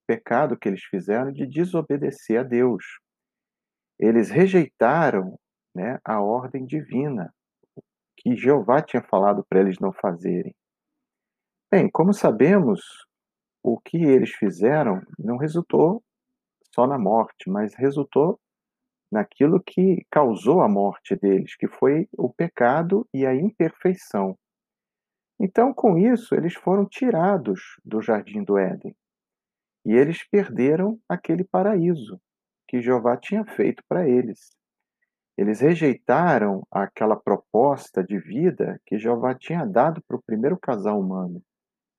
pecado 0.06 0.56
que 0.56 0.68
eles 0.68 0.82
fizeram 0.84 1.32
de 1.32 1.46
desobedecer 1.46 2.40
a 2.40 2.42
Deus. 2.42 2.84
Eles 3.98 4.28
rejeitaram 4.28 5.38
né, 5.74 5.98
a 6.04 6.20
ordem 6.20 6.66
divina, 6.66 7.32
que 8.16 8.36
Jeová 8.36 8.82
tinha 8.82 9.02
falado 9.02 9.44
para 9.48 9.60
eles 9.60 9.78
não 9.78 9.92
fazerem. 9.92 10.54
Bem, 11.70 11.88
como 11.90 12.12
sabemos, 12.12 13.06
o 13.62 13.78
que 13.78 13.98
eles 13.98 14.30
fizeram 14.30 15.02
não 15.18 15.36
resultou 15.36 16.02
só 16.74 16.86
na 16.86 16.98
morte, 16.98 17.48
mas 17.48 17.74
resultou 17.74 18.38
naquilo 19.10 19.62
que 19.62 20.04
causou 20.10 20.60
a 20.60 20.68
morte 20.68 21.16
deles, 21.16 21.56
que 21.56 21.68
foi 21.68 22.08
o 22.12 22.32
pecado 22.32 23.08
e 23.14 23.24
a 23.24 23.34
imperfeição. 23.34 24.36
Então, 25.38 25.72
com 25.72 25.98
isso, 25.98 26.34
eles 26.34 26.54
foram 26.54 26.86
tirados 26.86 27.60
do 27.84 28.00
jardim 28.00 28.42
do 28.42 28.56
Éden. 28.56 28.96
E 29.84 29.92
eles 29.92 30.26
perderam 30.28 30.98
aquele 31.08 31.44
paraíso 31.44 32.20
que 32.66 32.80
Jeová 32.80 33.16
tinha 33.16 33.44
feito 33.44 33.82
para 33.88 34.08
eles. 34.08 34.56
Eles 35.36 35.60
rejeitaram 35.60 36.66
aquela 36.70 37.14
proposta 37.14 38.02
de 38.02 38.18
vida 38.18 38.80
que 38.86 38.98
Jeová 38.98 39.34
tinha 39.34 39.66
dado 39.66 40.02
para 40.08 40.16
o 40.16 40.22
primeiro 40.22 40.58
casal 40.58 40.98
humano. 40.98 41.42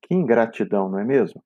Que 0.01 0.15
ingratidão, 0.15 0.89
não 0.89 1.00
é 1.00 1.06
mesmo? 1.06 1.44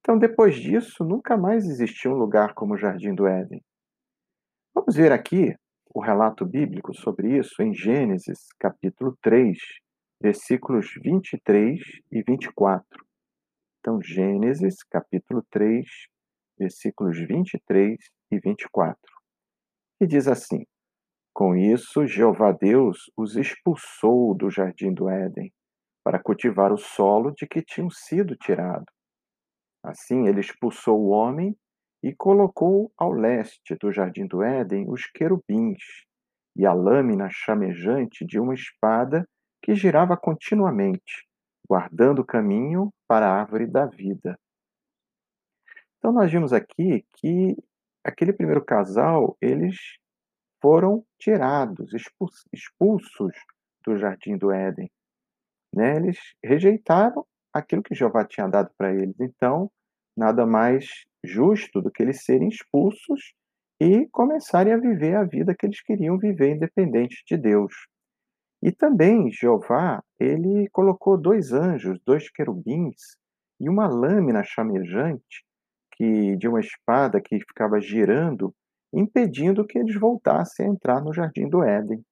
Então, 0.00 0.16
depois 0.16 0.56
disso, 0.56 1.04
nunca 1.04 1.36
mais 1.36 1.66
existiu 1.66 2.12
um 2.12 2.16
lugar 2.16 2.54
como 2.54 2.74
o 2.74 2.78
Jardim 2.78 3.14
do 3.14 3.26
Éden. 3.26 3.62
Vamos 4.72 4.94
ver 4.94 5.12
aqui 5.12 5.54
o 5.92 6.00
relato 6.00 6.46
bíblico 6.46 6.94
sobre 6.94 7.36
isso 7.36 7.60
em 7.60 7.74
Gênesis, 7.74 8.46
capítulo 8.58 9.16
3, 9.20 9.58
versículos 10.20 10.92
23 11.02 11.80
e 12.12 12.22
24. 12.22 12.84
Então, 13.78 14.00
Gênesis, 14.02 14.82
capítulo 14.84 15.42
3, 15.50 15.86
versículos 16.58 17.16
23 17.18 17.96
e 18.30 18.38
24. 18.38 18.98
E 20.00 20.06
diz 20.06 20.28
assim: 20.28 20.66
Com 21.32 21.56
isso, 21.56 22.06
Jeová 22.06 22.52
Deus 22.52 23.10
os 23.16 23.36
expulsou 23.36 24.34
do 24.36 24.50
jardim 24.50 24.92
do 24.92 25.08
Éden, 25.08 25.50
para 26.04 26.22
cultivar 26.22 26.72
o 26.72 26.78
solo 26.78 27.30
de 27.30 27.46
que 27.46 27.62
tinham 27.62 27.88
sido 27.88 28.36
tirados. 28.36 28.92
Assim, 29.82 30.28
ele 30.28 30.40
expulsou 30.40 31.00
o 31.00 31.08
homem 31.08 31.56
e 32.02 32.14
colocou 32.14 32.92
ao 32.98 33.12
leste 33.12 33.74
do 33.80 33.90
jardim 33.90 34.26
do 34.26 34.42
Éden 34.42 34.86
os 34.88 35.06
querubins 35.06 35.82
e 36.54 36.66
a 36.66 36.74
lâmina 36.74 37.28
chamejante 37.30 38.26
de 38.26 38.38
uma 38.38 38.52
espada 38.52 39.26
que 39.62 39.74
girava 39.74 40.16
continuamente, 40.16 41.26
guardando 41.68 42.20
o 42.20 42.24
caminho 42.24 42.92
para 43.06 43.26
a 43.26 43.40
árvore 43.40 43.66
da 43.66 43.86
vida. 43.86 44.38
Então, 45.98 46.12
nós 46.12 46.30
vimos 46.30 46.52
aqui 46.52 47.04
que 47.16 47.56
aquele 48.04 48.32
primeiro 48.32 48.64
casal, 48.64 49.36
eles 49.40 49.76
foram 50.62 51.04
tirados, 51.18 51.92
expulsos 52.52 53.32
do 53.84 53.96
jardim 53.96 54.36
do 54.36 54.50
Éden, 54.50 54.90
né, 55.74 55.96
eles 55.96 56.18
rejeitaram 56.44 57.24
aquilo 57.52 57.82
que 57.82 57.94
Jeová 57.94 58.24
tinha 58.24 58.48
dado 58.48 58.70
para 58.76 58.92
eles, 58.92 59.18
então, 59.20 59.70
nada 60.16 60.46
mais 60.46 61.04
justo 61.24 61.80
do 61.80 61.90
que 61.90 62.02
eles 62.02 62.24
serem 62.24 62.48
expulsos 62.48 63.34
e 63.80 64.06
começarem 64.08 64.72
a 64.72 64.78
viver 64.78 65.16
a 65.16 65.24
vida 65.24 65.54
que 65.54 65.66
eles 65.66 65.80
queriam 65.82 66.18
viver 66.18 66.54
independente 66.54 67.22
de 67.26 67.36
Deus. 67.36 67.72
E 68.62 68.70
também 68.72 69.30
Jeová, 69.32 70.02
ele 70.18 70.68
colocou 70.70 71.16
2 71.16 71.52
anjos, 71.52 71.98
2 72.04 72.30
querubins 72.30 73.16
e 73.60 73.68
uma 73.68 73.88
lâmina 73.88 74.42
chamejante 74.44 75.44
que 75.92 76.36
de 76.36 76.48
uma 76.48 76.60
espada 76.60 77.20
que 77.20 77.38
ficava 77.40 77.80
girando, 77.80 78.54
impedindo 78.92 79.66
que 79.66 79.78
eles 79.78 79.94
voltassem 79.98 80.66
a 80.66 80.68
entrar 80.70 81.02
no 81.02 81.12
jardim 81.12 81.48
do 81.48 81.62
Éden, 81.62 82.02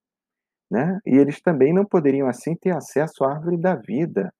né. 0.71 1.00
E 1.07 1.17
eles 1.17 1.40
também 1.43 1.73
não 1.75 1.85
poderiam, 1.87 2.28
assim, 2.28 2.57
ter 2.57 2.76
acesso 2.76 3.25
à 3.25 3.33
árvore 3.35 3.59
da 3.59 3.76
vida, 3.76 4.33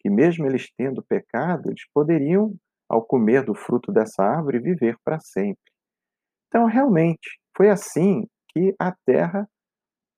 que 0.00 0.10
mesmo 0.10 0.46
eles 0.46 0.70
tendo 0.76 1.02
pecado, 1.04 1.70
eles 1.70 1.84
poderiam, 1.94 2.54
ao 2.88 3.04
comer 3.04 3.44
do 3.44 3.54
fruto 3.54 3.92
dessa 3.92 4.24
árvore, 4.24 4.60
viver 4.60 4.96
para 5.04 5.20
sempre. 5.20 5.58
Então, 6.48 6.66
realmente, 6.66 7.40
foi 7.56 7.70
assim 7.70 8.26
que 8.50 8.74
a 8.78 8.92
terra 9.06 9.48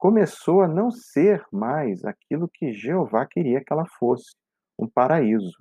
começou 0.05 0.61
a 0.61 0.69
não 0.69 0.91
ser 0.91 1.43
mais 1.51 2.05
aquilo 2.05 2.47
que 2.47 2.75
Jeová 2.75 3.27
queria 3.27 3.65
que 3.65 3.73
ela 3.73 3.87
fosse, 3.99 4.37
um 4.79 4.87
paraíso. 4.87 5.57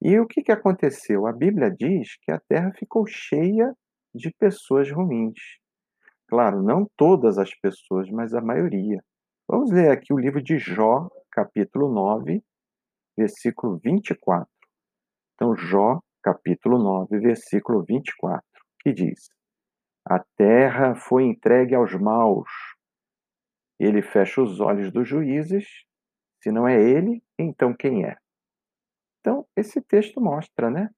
E 0.00 0.18
o 0.18 0.26
que 0.26 0.42
que 0.42 0.50
aconteceu? 0.50 1.26
A 1.26 1.32
Bíblia 1.32 1.70
diz 1.70 2.16
que 2.22 2.32
a 2.32 2.40
terra 2.48 2.72
ficou 2.72 3.04
cheia 3.06 3.74
de 4.14 4.32
pessoas 4.38 4.90
ruins. 4.90 5.38
Claro, 6.26 6.62
não 6.62 6.86
todas 6.96 7.36
as 7.36 7.54
pessoas, 7.60 8.08
mas 8.08 8.32
a 8.32 8.40
maioria. 8.40 9.04
Vamos 9.46 9.70
ler 9.70 9.90
aqui 9.90 10.10
o 10.10 10.18
livro 10.18 10.42
de 10.42 10.58
Jó, 10.58 11.10
capítulo 11.30 11.92
9, 11.92 12.42
versículo 13.14 13.78
24. 13.84 14.48
Então, 15.34 15.54
Jó, 15.54 16.00
capítulo 16.22 16.78
9, 16.78 17.18
versículo 17.18 17.84
24, 17.86 18.42
que 18.80 18.94
diz: 18.94 19.28
A 20.02 20.18
terra 20.34 20.94
foi 20.94 21.24
entregue 21.24 21.74
aos 21.74 21.92
maus. 21.92 22.75
Ele 23.78 24.02
fecha 24.02 24.42
os 24.42 24.60
olhos 24.60 24.90
dos 24.92 25.08
juízes. 25.08 25.66
Se 26.42 26.50
não 26.50 26.66
é 26.66 26.80
ele, 26.80 27.22
então 27.38 27.74
quem 27.74 28.04
é? 28.04 28.16
Então, 29.20 29.46
esse 29.56 29.80
texto 29.80 30.20
mostra, 30.20 30.70
né, 30.70 30.88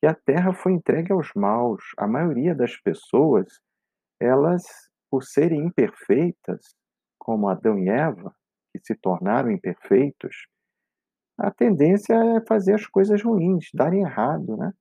que 0.00 0.06
a 0.06 0.14
terra 0.14 0.52
foi 0.52 0.72
entregue 0.72 1.12
aos 1.12 1.32
maus. 1.34 1.82
A 1.96 2.08
maioria 2.08 2.54
das 2.54 2.76
pessoas, 2.76 3.46
elas, 4.20 4.62
por 5.10 5.22
serem 5.22 5.66
imperfeitas, 5.66 6.74
como 7.18 7.48
Adão 7.48 7.78
e 7.78 7.88
Eva, 7.88 8.34
que 8.72 8.80
se 8.84 8.96
tornaram 8.96 9.50
imperfeitos, 9.50 10.48
a 11.38 11.50
tendência 11.50 12.14
é 12.14 12.46
fazer 12.46 12.74
as 12.74 12.86
coisas 12.86 13.22
ruins, 13.22 13.68
darem 13.72 14.02
errado, 14.02 14.56
né, 14.56 14.72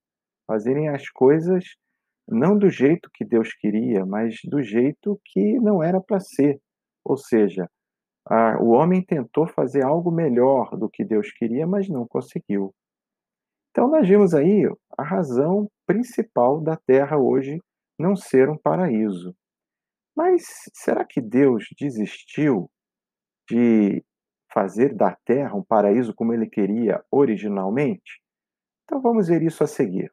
fazerem 0.47 0.89
as 0.89 1.07
coisas 1.09 1.75
não 2.27 2.57
do 2.57 2.69
jeito 2.69 3.09
que 3.13 3.25
Deus 3.25 3.53
queria, 3.53 4.05
mas 4.05 4.39
do 4.45 4.61
jeito 4.61 5.19
que 5.25 5.59
não 5.59 5.83
era 5.83 5.99
para 5.99 6.19
ser. 6.19 6.59
Ou 7.03 7.17
seja, 7.17 7.69
a 8.25 8.57
o 8.61 8.69
homem 8.69 9.03
tentou 9.03 9.47
fazer 9.47 9.83
algo 9.83 10.11
melhor 10.11 10.77
do 10.77 10.89
que 10.89 11.03
Deus 11.03 11.31
queria, 11.31 11.65
mas 11.65 11.89
não 11.89 12.07
conseguiu. 12.07 12.73
Então 13.71 13.89
nós 13.89 14.07
vimos 14.07 14.33
aí 14.33 14.63
a 14.97 15.03
razão 15.03 15.69
principal 15.85 16.61
da 16.61 16.75
terra 16.75 17.17
hoje 17.17 17.59
não 17.97 18.15
ser 18.15 18.49
um 18.49 18.57
paraíso. 18.57 19.35
Mas 20.15 20.43
será 20.73 21.05
que 21.05 21.21
Deus 21.21 21.65
desistiu 21.79 22.69
de 23.49 24.03
fazer 24.51 24.93
da 24.93 25.15
terra 25.25 25.55
um 25.55 25.63
paraíso 25.63 26.13
como 26.13 26.33
ele 26.33 26.49
queria 26.49 27.03
originalmente? 27.09 28.21
Então 28.83 29.01
vamos 29.01 29.29
ver 29.29 29.41
isso 29.41 29.63
a 29.63 29.67
seguir. 29.67 30.11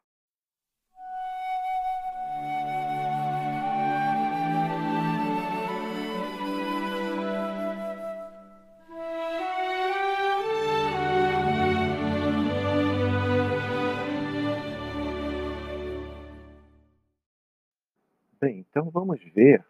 Bem, 18.41 18.65
então 18.71 18.89
vamos 18.91 19.21
ver 19.35 19.65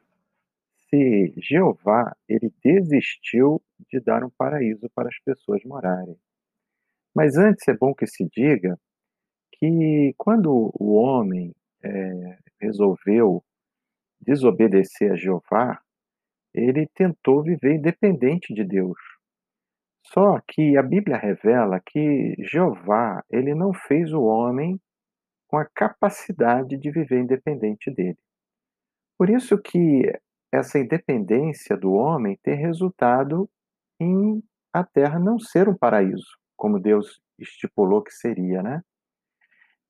se 0.91 1.33
Jeová, 1.39 2.15
ele 2.29 2.53
desistiu 2.63 3.63
de 3.91 3.99
dar 4.01 4.23
um 4.23 4.31
paraíso 4.31 4.91
para 4.95 5.09
as 5.09 5.19
pessoas 5.21 5.63
morarem. 5.65 6.19
Mas 7.15 7.37
antes 7.37 7.67
é 7.67 7.75
bom 7.75 7.95
que 7.95 8.07
se 8.07 8.29
diga 8.29 8.79
que 9.53 10.15
quando 10.19 10.71
o 10.75 10.95
homem, 10.95 11.55
eh, 11.83 12.39
resolveu 12.61 13.43
desobedecer 14.21 15.13
a 15.13 15.17
Jeová, 15.17 15.81
ele 16.53 16.87
tentou 16.89 17.43
viver 17.43 17.77
independente 17.77 18.53
de 18.53 18.65
Deus. 18.65 18.99
Só 20.05 20.41
que 20.47 20.77
a 20.77 20.83
Bíblia 20.83 21.17
revela 21.17 21.81
que 21.81 22.35
Jeová, 22.41 23.25
ele 23.31 23.55
não 23.55 23.73
fez 23.73 24.13
o 24.13 24.23
homem 24.23 24.81
com 25.47 25.57
a 25.57 25.65
capacidade 25.65 26.77
de 26.77 26.91
viver 26.91 27.21
independente 27.21 27.91
dele. 27.91 28.19
Por 29.19 29.29
isso 29.29 29.59
que 29.59 30.03
essa 30.53 30.79
independência 30.79 31.77
do 31.77 31.93
homem 31.93 32.39
tem 32.43 32.55
resultado 32.55 33.51
em 34.01 34.41
a 34.73 34.85
terra 34.85 35.19
não 35.19 35.41
ser 35.41 35.69
um 35.69 35.77
paraíso, 35.77 36.39
como 36.57 36.79
Deus 36.79 37.21
estipulou 37.39 38.03
que 38.03 38.13
seria, 38.13 38.63
né. 38.63 38.81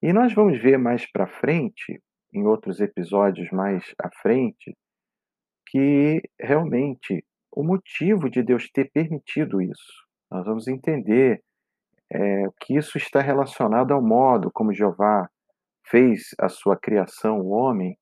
E 0.03 0.13
nós 0.13 0.33
vamos 0.33 0.59
ver 0.61 0.79
mais 0.79 1.11
para 1.11 1.27
frente, 1.27 2.01
em 2.33 2.47
outros 2.47 2.81
episódios 2.81 3.51
mais 3.51 3.95
à 4.03 4.09
frente, 4.23 4.77
que 5.67 6.23
realmente 6.41 7.25
o 7.53 7.63
motivo 7.63 8.31
de 8.31 8.43
Deus 8.43 8.71
ter 8.71 8.91
permitido 8.91 9.61
isso. 9.61 10.07
Nós 10.31 10.47
vamos 10.47 10.69
entender, 10.69 11.43
eh, 12.11 12.47
que 12.61 12.77
isso 12.77 12.97
está 12.97 13.21
relacionado 13.21 13.93
ao 13.93 14.03
modo 14.03 14.51
como 14.53 14.73
Jeová 14.73 15.29
fez 15.85 16.35
a 16.39 16.49
sua 16.49 16.77
criação, 16.77 17.41
o 17.41 17.49
homem, 17.49 17.99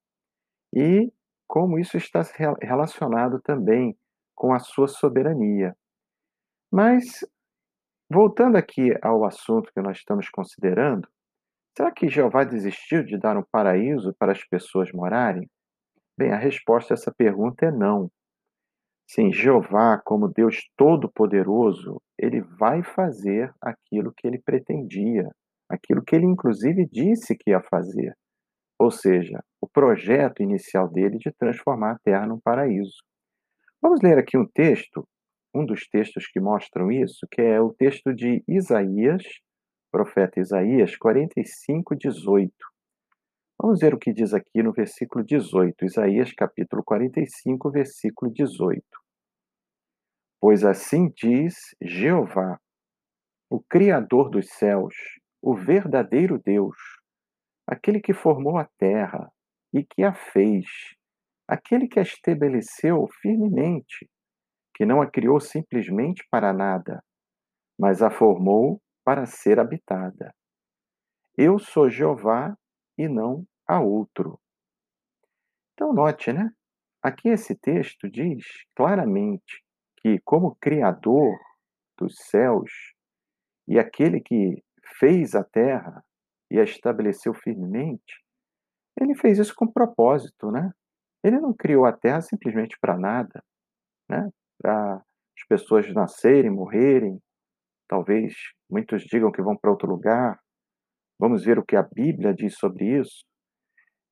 e 0.74 1.12
como 1.46 1.78
isso 1.78 1.96
está 1.96 2.22
relacionado 2.60 3.40
também 3.40 3.96
com 4.34 4.52
a 4.52 4.58
sua 4.58 4.88
soberania. 4.88 5.74
Mas, 6.70 7.24
voltando 8.10 8.56
aqui 8.56 8.90
ao 9.02 9.24
assunto 9.24 9.72
que 9.72 9.80
nós 9.80 9.98
estamos 9.98 10.28
considerando, 10.28 11.08
será 11.76 11.90
que 11.90 12.08
Jeová 12.08 12.44
desistiu 12.44 13.04
de 13.04 13.18
dar 13.18 13.36
um 13.36 13.44
paraíso 13.50 14.14
para 14.18 14.32
as 14.32 14.44
pessoas 14.44 14.90
morarem? 14.92 15.48
Bem, 16.18 16.32
a 16.32 16.36
resposta 16.36 16.94
a 16.94 16.96
essa 16.96 17.14
pergunta 17.16 17.66
é 17.66 17.70
não. 17.70 18.10
Sim, 19.08 19.32
Jeová, 19.32 20.00
como 20.04 20.28
Deus 20.28 20.68
todo-poderoso, 20.76 22.00
ele 22.18 22.40
vai 22.40 22.82
fazer 22.82 23.54
aquilo 23.60 24.12
que 24.16 24.26
ele 24.26 24.38
pretendia, 24.38 25.30
aquilo 25.68 26.02
que 26.02 26.16
ele 26.16 26.26
inclusive 26.26 26.86
disse 26.86 27.36
que 27.36 27.50
ia 27.50 27.60
fazer. 27.60 28.16
Ou 28.78 28.90
seja, 28.90 29.42
o 29.60 29.66
projeto 29.66 30.42
inicial 30.42 30.88
dele 30.88 31.18
de 31.18 31.32
transformar 31.32 31.92
a 31.92 31.98
terra 31.98 32.26
num 32.26 32.40
paraíso. 32.40 33.02
Vamos 33.80 34.00
ler 34.02 34.18
aqui 34.18 34.36
um 34.36 34.46
texto, 34.46 35.06
um 35.54 35.64
dos 35.64 35.88
textos 35.88 36.26
que 36.26 36.40
mostram 36.40 36.90
isso, 36.90 37.26
que 37.30 37.40
é 37.40 37.60
o 37.60 37.72
texto 37.72 38.12
de 38.14 38.42
Isaías, 38.46 39.22
profeta 39.90 40.40
Isaías 40.40 40.96
45, 40.96 41.96
18. 41.96 42.52
Vamos 43.58 43.80
ver 43.80 43.94
o 43.94 43.98
que 43.98 44.12
diz 44.12 44.34
aqui 44.34 44.62
no 44.62 44.72
versículo 44.72 45.24
18, 45.24 45.86
Isaías 45.86 46.30
capítulo 46.32 46.84
45, 46.84 47.70
versículo 47.70 48.30
18. 48.30 48.82
Pois 50.38 50.62
assim 50.64 51.10
diz 51.16 51.54
Jeová, 51.80 52.58
o 53.48 53.60
Criador 53.60 54.28
dos 54.28 54.50
céus, 54.50 54.94
o 55.40 55.54
verdadeiro 55.54 56.38
Deus, 56.38 56.76
aquele 57.66 58.00
que 58.00 58.14
formou 58.14 58.58
a 58.58 58.68
terra 58.78 59.30
e 59.72 59.84
que 59.84 60.04
a 60.04 60.12
fez, 60.12 60.66
aquele 61.48 61.88
que 61.88 61.98
a 61.98 62.02
estabeleceu 62.02 63.06
firmemente, 63.20 64.08
que 64.74 64.86
não 64.86 65.02
a 65.02 65.10
criou 65.10 65.40
simplesmente 65.40 66.26
para 66.30 66.52
nada, 66.52 67.02
mas 67.78 68.02
a 68.02 68.10
formou 68.10 68.80
para 69.04 69.26
ser 69.26 69.58
habitada. 69.58 70.34
Eu 71.36 71.58
sou 71.58 71.90
Jeová 71.90 72.56
e 72.96 73.08
não 73.08 73.44
há 73.66 73.80
outro. 73.80 74.40
Então, 75.74 75.92
note, 75.92 76.32
né? 76.32 76.50
Aqui 77.02 77.28
esse 77.28 77.54
texto 77.54 78.08
diz 78.08 78.44
claramente 78.74 79.62
que, 79.98 80.18
como 80.24 80.56
Criador 80.56 81.38
dos 81.98 82.16
céus 82.16 82.70
e 83.68 83.78
aquele 83.78 84.20
que 84.20 84.62
fez 84.98 85.34
a 85.34 85.44
terra 85.44 86.02
e 86.50 86.58
a 86.60 86.64
estabeleceu 86.64 87.34
firmemente, 87.34 88.22
Ele 89.00 89.14
fez 89.16 89.38
isso 89.38 89.54
com 89.54 89.66
propósito, 89.70 90.50
né. 90.50 90.72
Ele 91.24 91.40
não 91.40 91.54
criou 91.54 91.84
a 91.86 91.92
terra 91.92 92.20
simplesmente 92.22 92.76
para 92.80 92.98
nada, 92.98 93.42
né, 94.08 94.30
pra 94.58 95.02
as 95.38 95.46
pessoas 95.48 95.92
nascerem, 95.94 96.50
morrerem, 96.50 97.20
talvez 97.88 98.34
muitos 98.70 99.02
digam 99.04 99.32
que 99.32 99.42
vão 99.42 99.56
para 99.56 99.70
outro 99.70 99.88
lugar, 99.88 100.38
vamos 101.18 101.44
ver 101.44 101.58
o 101.58 101.64
que 101.64 101.76
a 101.76 101.82
Bíblia 101.82 102.34
diz 102.34 102.56
sobre 102.56 102.98
isso. 103.00 103.24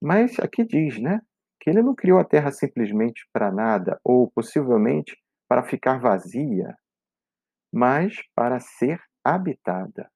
Mas 0.01 0.39
aqui 0.39 0.65
diz, 0.65 1.01
né, 1.01 1.21
que 1.61 1.71
ele 1.71 1.83
não 1.83 1.95
criou 1.95 2.19
a 2.19 2.25
terra 2.25 2.51
simplesmente 2.53 3.27
para 3.33 3.51
nada 3.53 3.99
ou 4.05 4.31
possivelmente 4.31 5.17
para 5.49 5.65
ficar 5.65 5.99
vazia, 6.01 6.77
mas 7.73 8.17
para 8.35 8.61
ser 8.61 9.01
habitada, 9.25 10.11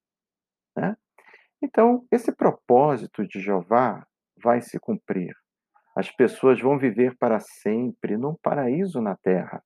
né. 0.77 0.95
Então, 1.61 2.05
esse 2.11 2.31
propósito 2.31 3.27
de 3.27 3.39
Jeová 3.39 4.05
vai 4.41 4.61
se 4.61 4.79
cumprir. 4.79 5.35
As 5.95 6.09
pessoas 6.09 6.61
vão 6.61 6.77
viver 6.77 7.17
para 7.17 7.39
sempre 7.39 8.15
num 8.15 8.35
paraíso 8.41 9.01
na 9.01 9.17
terra. 9.17 9.61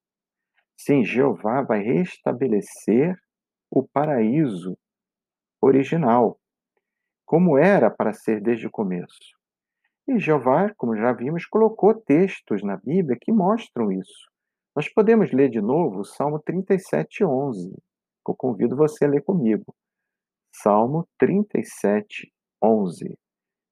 Sim, 0.76 1.06
Jeová 1.06 1.62
vai 1.62 1.82
restabelecer 1.82 3.16
o 3.70 3.88
paraíso 3.88 4.78
original, 5.62 6.40
como 7.26 7.58
era 7.58 7.90
para 7.90 8.14
ser 8.14 8.42
desde 8.42 8.68
o 8.68 8.72
começo. 8.72 9.38
E 10.08 10.20
Jeová, 10.20 10.74
como 10.76 10.98
já 10.98 11.14
vimos, 11.14 11.46
colocou 11.46 11.94
textos 11.94 12.64
na 12.64 12.76
Bíblia 12.76 13.18
que 13.20 13.32
mostram 13.32 13.92
isso. 13.92 14.30
Nós 14.76 14.90
podemos 14.90 15.32
ler 15.32 15.50
de 15.50 15.62
novo 15.62 16.00
o 16.00 16.06
Salmo 16.06 16.40
37, 16.40 17.24
11, 17.24 17.72
que 17.72 18.32
eu 18.32 18.36
convido 18.36 18.76
você 18.76 19.06
a 19.06 19.08
ler 19.08 19.22
comigo. 19.22 19.74
Salmo 20.56 21.08
37, 21.18 22.32
11. 22.64 23.18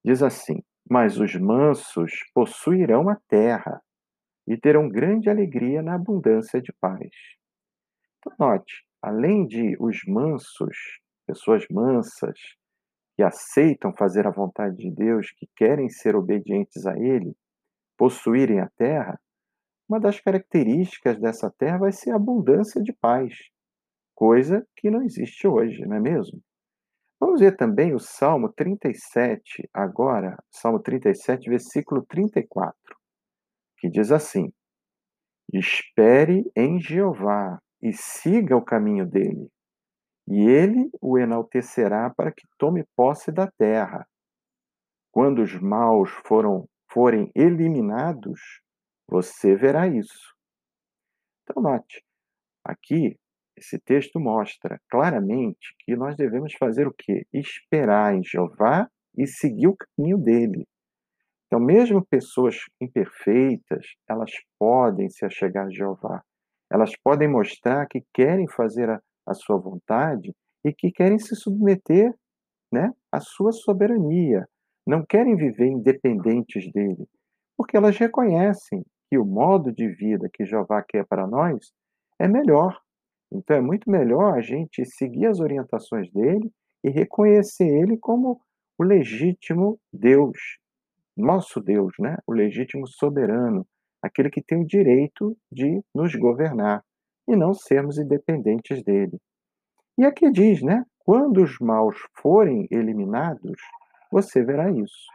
Diz 0.04 0.24
assim: 0.24 0.64
Mas 0.90 1.20
os 1.20 1.36
mansos 1.36 2.12
possuirão 2.34 3.08
a 3.08 3.16
terra 3.28 3.80
e 4.48 4.58
terão 4.58 4.90
grande 4.90 5.30
alegria 5.30 5.84
na 5.84 5.94
abundância 5.94 6.60
de 6.60 6.74
paz. 6.82 7.12
Então, 8.18 8.34
note, 8.40 8.84
além 9.00 9.46
de 9.46 9.78
os 9.80 10.00
mansos, 10.08 10.76
pessoas 11.28 11.66
mansas, 11.70 12.38
que 13.16 13.22
aceitam 13.22 13.94
fazer 13.96 14.26
a 14.26 14.32
vontade 14.32 14.78
de 14.78 14.90
Deus, 14.90 15.32
que 15.38 15.48
querem 15.56 15.88
ser 15.88 16.16
obedientes 16.16 16.88
a 16.88 16.98
Ele, 16.98 17.36
possuírem 17.96 18.60
a 18.60 18.70
terra, 18.76 19.22
uma 19.88 20.00
das 20.00 20.20
características 20.20 21.20
dessa 21.20 21.52
terra 21.60 21.78
vai 21.78 21.92
ser 21.92 22.12
a 22.12 22.16
abundância 22.16 22.82
de 22.82 22.92
paz, 22.92 23.36
coisa 24.16 24.66
que 24.76 24.90
não 24.90 25.04
existe 25.04 25.48
hoje, 25.48 25.86
não 25.86 25.98
é 25.98 26.00
mesmo? 26.00 26.42
Vamos 27.22 27.40
ver 27.40 27.56
também 27.56 27.94
o 27.94 28.00
Salmo 28.00 28.52
37, 28.52 29.70
agora, 29.72 30.36
Salmo 30.50 30.80
37, 30.80 31.50
versículo 31.50 32.04
34 32.06 32.76
que 33.82 33.90
diz 33.90 34.12
assim: 34.12 34.54
Espere 35.52 36.50
em 36.56 36.80
Jeová 36.80 37.60
e 37.82 37.92
siga 37.92 38.56
o 38.56 38.64
caminho 38.64 39.08
dele, 39.08 39.52
e 40.28 40.40
ele 40.48 40.90
o 41.02 41.18
enaltecerá 41.18 42.12
para 42.12 42.32
que 42.32 42.48
tome 42.60 42.86
posse 42.96 43.32
da 43.32 43.50
terra. 43.50 44.08
Quando 45.12 45.42
os 45.42 45.60
maus 45.60 46.12
foram, 46.26 46.70
forem 46.90 47.32
eliminados, 47.36 48.62
você 49.10 49.56
verá 49.56 49.88
isso. 49.88 50.34
Então, 51.44 51.64
note, 51.64 52.06
aqui 52.64 53.18
esse 53.62 53.78
texto 53.80 54.20
mostra 54.20 54.82
claramente 54.90 55.76
que 55.80 55.96
nós 55.96 56.16
devemos 56.16 56.54
fazer 56.56 56.88
o 56.88 56.94
quê? 56.98 57.28
Esperar 57.32 58.16
em 58.16 58.24
Jeová 58.24 58.90
e 59.16 59.28
seguir 59.28 59.68
o 59.68 59.76
caminho 59.76 60.18
dele. 60.18 60.68
Então, 61.46 61.60
mesmo 61.60 62.04
pessoas 62.04 62.56
imperfeitas, 62.82 63.86
elas 64.10 64.32
podem 64.58 65.10
se 65.10 65.26
achegar 65.26 65.68
a 65.68 65.70
Jeová. 65.70 66.24
Elas 66.72 66.92
podem 67.04 67.28
mostrar 67.28 67.86
que 67.88 68.04
querem 68.14 68.48
fazer 68.48 68.90
a, 68.90 69.00
a 69.28 69.34
sua 69.34 69.58
vontade 69.58 70.34
e 70.66 70.74
que 70.74 70.92
querem 70.92 71.20
se 71.20 71.36
submeter 71.36 72.12
né, 72.72 72.92
à 73.12 73.20
sua 73.20 73.52
soberania. 73.52 74.48
Não 74.88 75.06
querem 75.06 75.36
viver 75.36 75.68
independentes 75.68 76.72
dele, 76.72 77.08
porque 77.56 77.78
elas 77.78 77.98
reconhecem 77.98 78.84
que 79.10 79.20
o 79.20 79.26
modo 79.26 79.72
de 79.72 79.88
vida 79.90 80.30
que 80.34 80.46
Jeová 80.46 80.82
quer 80.82 81.06
para 81.06 81.28
nós 81.28 81.72
é 82.18 82.28
melhor. 82.28 82.80
Então, 83.32 83.58
é 83.58 83.62
muito 83.62 83.90
melhor 83.90 84.38
a 84.38 84.42
gente 84.42 84.86
seguir 84.86 85.28
as 85.28 85.40
orientações 85.40 86.12
dele 86.12 86.52
e 86.84 86.90
reconhecer 86.90 87.68
ele 87.68 87.98
como 87.98 88.42
o 88.78 88.84
legítimo 88.84 89.80
Deus, 89.94 90.38
nosso 91.16 91.62
Deus, 91.62 91.94
né? 92.00 92.18
o 92.28 92.34
legítimo 92.34 92.88
soberano, 92.88 93.66
aquele 94.02 94.30
que 94.30 94.42
tem 94.42 94.62
o 94.62 94.68
direito 94.68 95.38
de 95.52 95.82
nos 95.94 96.16
governar 96.16 96.84
e 97.28 97.36
não 97.36 97.54
sermos 97.54 97.98
independentes 97.98 98.84
dele. 98.84 99.18
E 99.98 100.06
aqui 100.06 100.32
diz, 100.32 100.62
né? 100.62 100.84
Quando 101.00 101.44
os 101.44 101.58
maus 101.60 101.98
forem 102.22 102.68
eliminados, 102.72 103.60
você 104.12 104.44
verá 104.44 104.70
isso. 104.72 105.06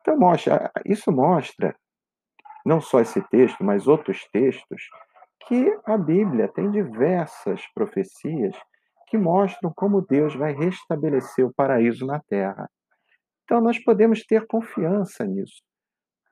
Então, 0.00 0.18
mostra, 0.18 0.70
isso 0.84 1.10
mostra, 1.12 1.74
não 2.64 2.80
só 2.80 3.00
esse 3.00 3.20
texto, 3.28 3.62
mas 3.62 3.86
outros 3.86 4.26
textos, 4.32 4.82
que 5.46 5.78
a 5.86 5.96
Bíblia 5.96 6.48
tem 6.48 6.70
diversas 6.70 7.60
profecias 7.74 8.56
que 9.08 9.18
mostram 9.18 9.72
como 9.76 10.00
Deus 10.02 10.34
vai 10.34 10.52
restabelecer 10.52 11.46
o 11.46 11.54
paraíso 11.54 12.06
na 12.06 12.20
terra. 12.20 12.68
Então, 13.44 13.60
nós 13.60 13.78
podemos 13.78 14.24
ter 14.24 14.46
confiança 14.46 15.24
nisso. 15.24 15.62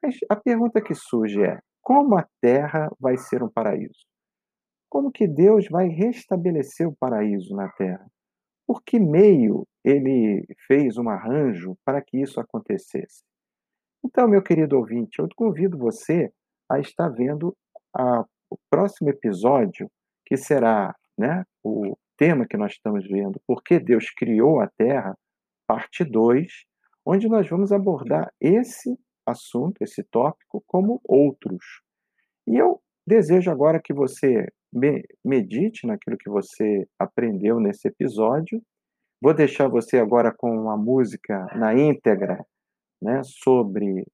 Mas 0.03 0.16
a 0.29 0.37
pergunta 0.37 0.81
que 0.81 0.94
surge 0.94 1.42
é: 1.42 1.61
como 1.81 2.16
a 2.16 2.27
terra 2.40 2.90
vai 2.98 3.16
ser 3.16 3.42
um 3.42 3.48
paraíso? 3.48 4.07
Como 4.88 5.12
que 5.12 5.27
Deus 5.27 5.68
vai 5.68 5.88
restabelecer 5.88 6.88
o 6.88 6.96
paraíso 6.96 7.55
na 7.55 7.68
terra? 7.72 8.07
Por 8.66 8.83
que 8.83 8.98
meio 8.98 9.66
ele 9.85 10.44
fez 10.66 10.96
um 10.96 11.09
arranjo 11.09 11.77
para 11.85 12.01
que 12.03 12.20
isso 12.20 12.40
acontecesse? 12.40 13.22
Então, 14.05 14.29
meu 14.29 14.42
querido 14.42 14.77
ouvinte, 14.77 15.18
eu 15.18 15.29
convido 15.37 15.79
você 15.79 16.33
a 16.68 16.81
estar 16.81 17.09
vendo 17.09 17.57
a, 17.96 18.25
o 18.53 18.59
próximo 18.71 19.09
episódio, 19.09 19.91
que 20.27 20.37
será 20.37 20.95
né, 21.17 21.45
o 21.65 21.97
tema 22.17 22.47
que 22.47 22.57
nós 22.57 22.73
estamos 22.73 23.07
vendo, 23.09 23.41
Por 23.47 23.62
que 23.62 23.79
Deus 23.79 24.11
criou 24.11 24.61
a 24.61 24.69
Terra, 24.77 25.17
parte 25.67 26.05
2, 26.05 26.47
onde 27.05 27.29
nós 27.29 27.49
vamos 27.49 27.73
abordar 27.73 28.33
esse 28.41 28.97
assunto, 29.27 29.81
esse 29.81 30.03
tópico, 30.05 30.62
como 30.67 31.01
outros. 31.05 31.65
E 32.47 32.57
eu 32.57 32.81
desejo 33.07 33.51
agora 33.51 33.81
que 33.83 33.93
você 33.93 34.47
medite 35.25 35.87
naquilo 35.87 36.17
que 36.17 36.31
você 36.31 36.87
aprendeu 36.99 37.61
nesse 37.61 37.88
episódio. 37.88 38.62
Vou 39.21 39.35
deixar 39.35 39.69
você 39.69 39.99
agora 39.99 40.33
com 40.37 40.71
a 40.71 40.77
música 40.77 41.47
na 41.55 41.75
íntegra, 41.75 42.45
né, 43.01 43.23
sobre 43.25 44.07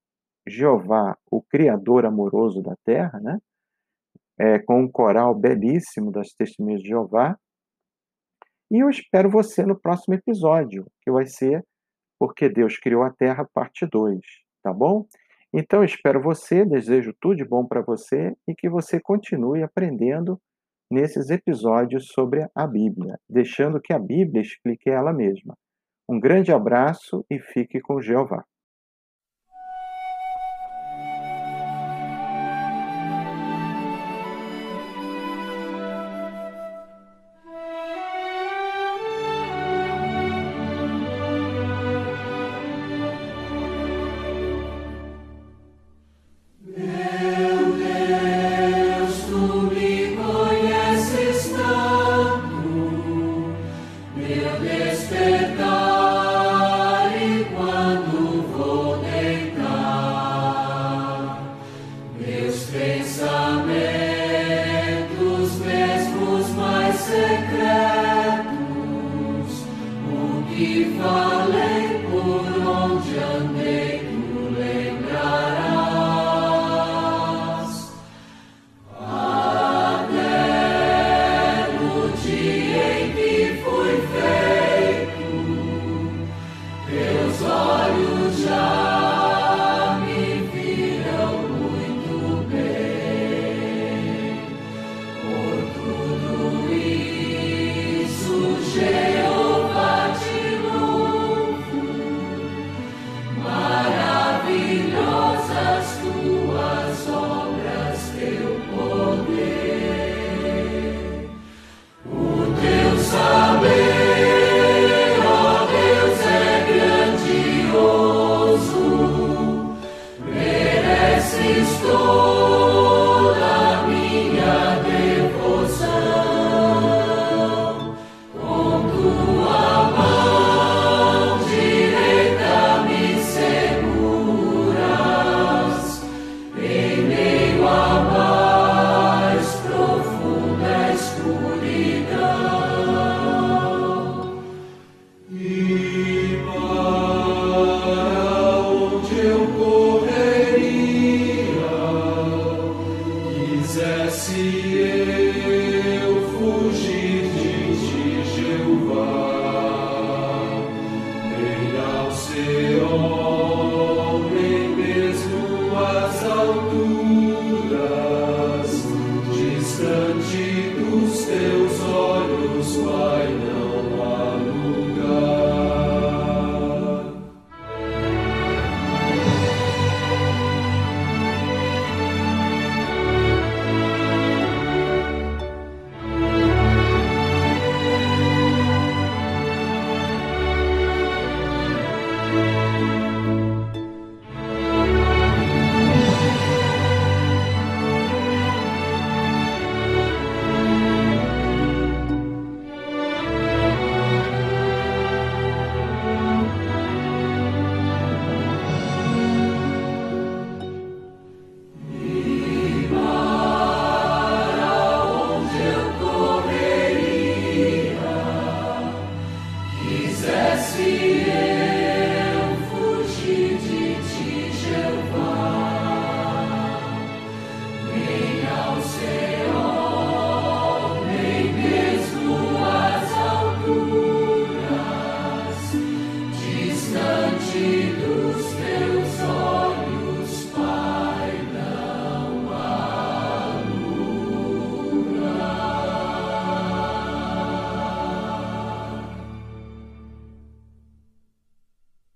Jeová, 0.47 1.17
o 1.31 1.41
Criador 1.41 2.05
amoroso 2.05 2.61
da 2.61 2.75
terra, 2.83 3.19
né, 3.19 3.39
é, 4.39 4.59
com 4.59 4.81
um 4.81 4.91
coral 4.91 5.35
belíssimo 5.35 6.11
das 6.11 6.29
Testemunhas 6.29 6.81
de 6.81 6.89
Jeová. 6.89 7.37
E 8.71 8.79
eu 8.79 8.89
espero 8.89 9.29
você 9.29 9.65
no 9.65 9.79
próximo 9.79 10.13
episódio, 10.13 10.85
que 11.01 11.11
vai 11.11 11.25
ser 11.25 11.63
porque 12.19 12.49
Deus 12.49 12.77
criou 12.77 13.03
a 13.03 13.11
Terra, 13.11 13.47
parte 13.53 13.85
2, 13.85 14.19
tá 14.61 14.73
bom? 14.73 15.05
Então, 15.53 15.83
espero 15.83 16.21
você, 16.21 16.65
desejo 16.65 17.13
tudo 17.19 17.37
de 17.37 17.45
bom 17.45 17.65
para 17.65 17.81
você 17.81 18.35
e 18.47 18.53
que 18.53 18.69
você 18.69 18.99
continue 18.99 19.63
aprendendo 19.63 20.39
nesses 20.91 21.29
episódios 21.29 22.07
sobre 22.07 22.47
a 22.53 22.67
Bíblia, 22.67 23.17
deixando 23.27 23.81
que 23.81 23.93
a 23.93 23.99
Bíblia 23.99 24.41
explique 24.41 24.89
ela 24.89 25.13
mesma. 25.13 25.55
Um 26.07 26.19
grande 26.19 26.51
abraço 26.51 27.25
e 27.29 27.39
fique 27.39 27.79
com 27.79 28.01
Jeová. 28.01 28.43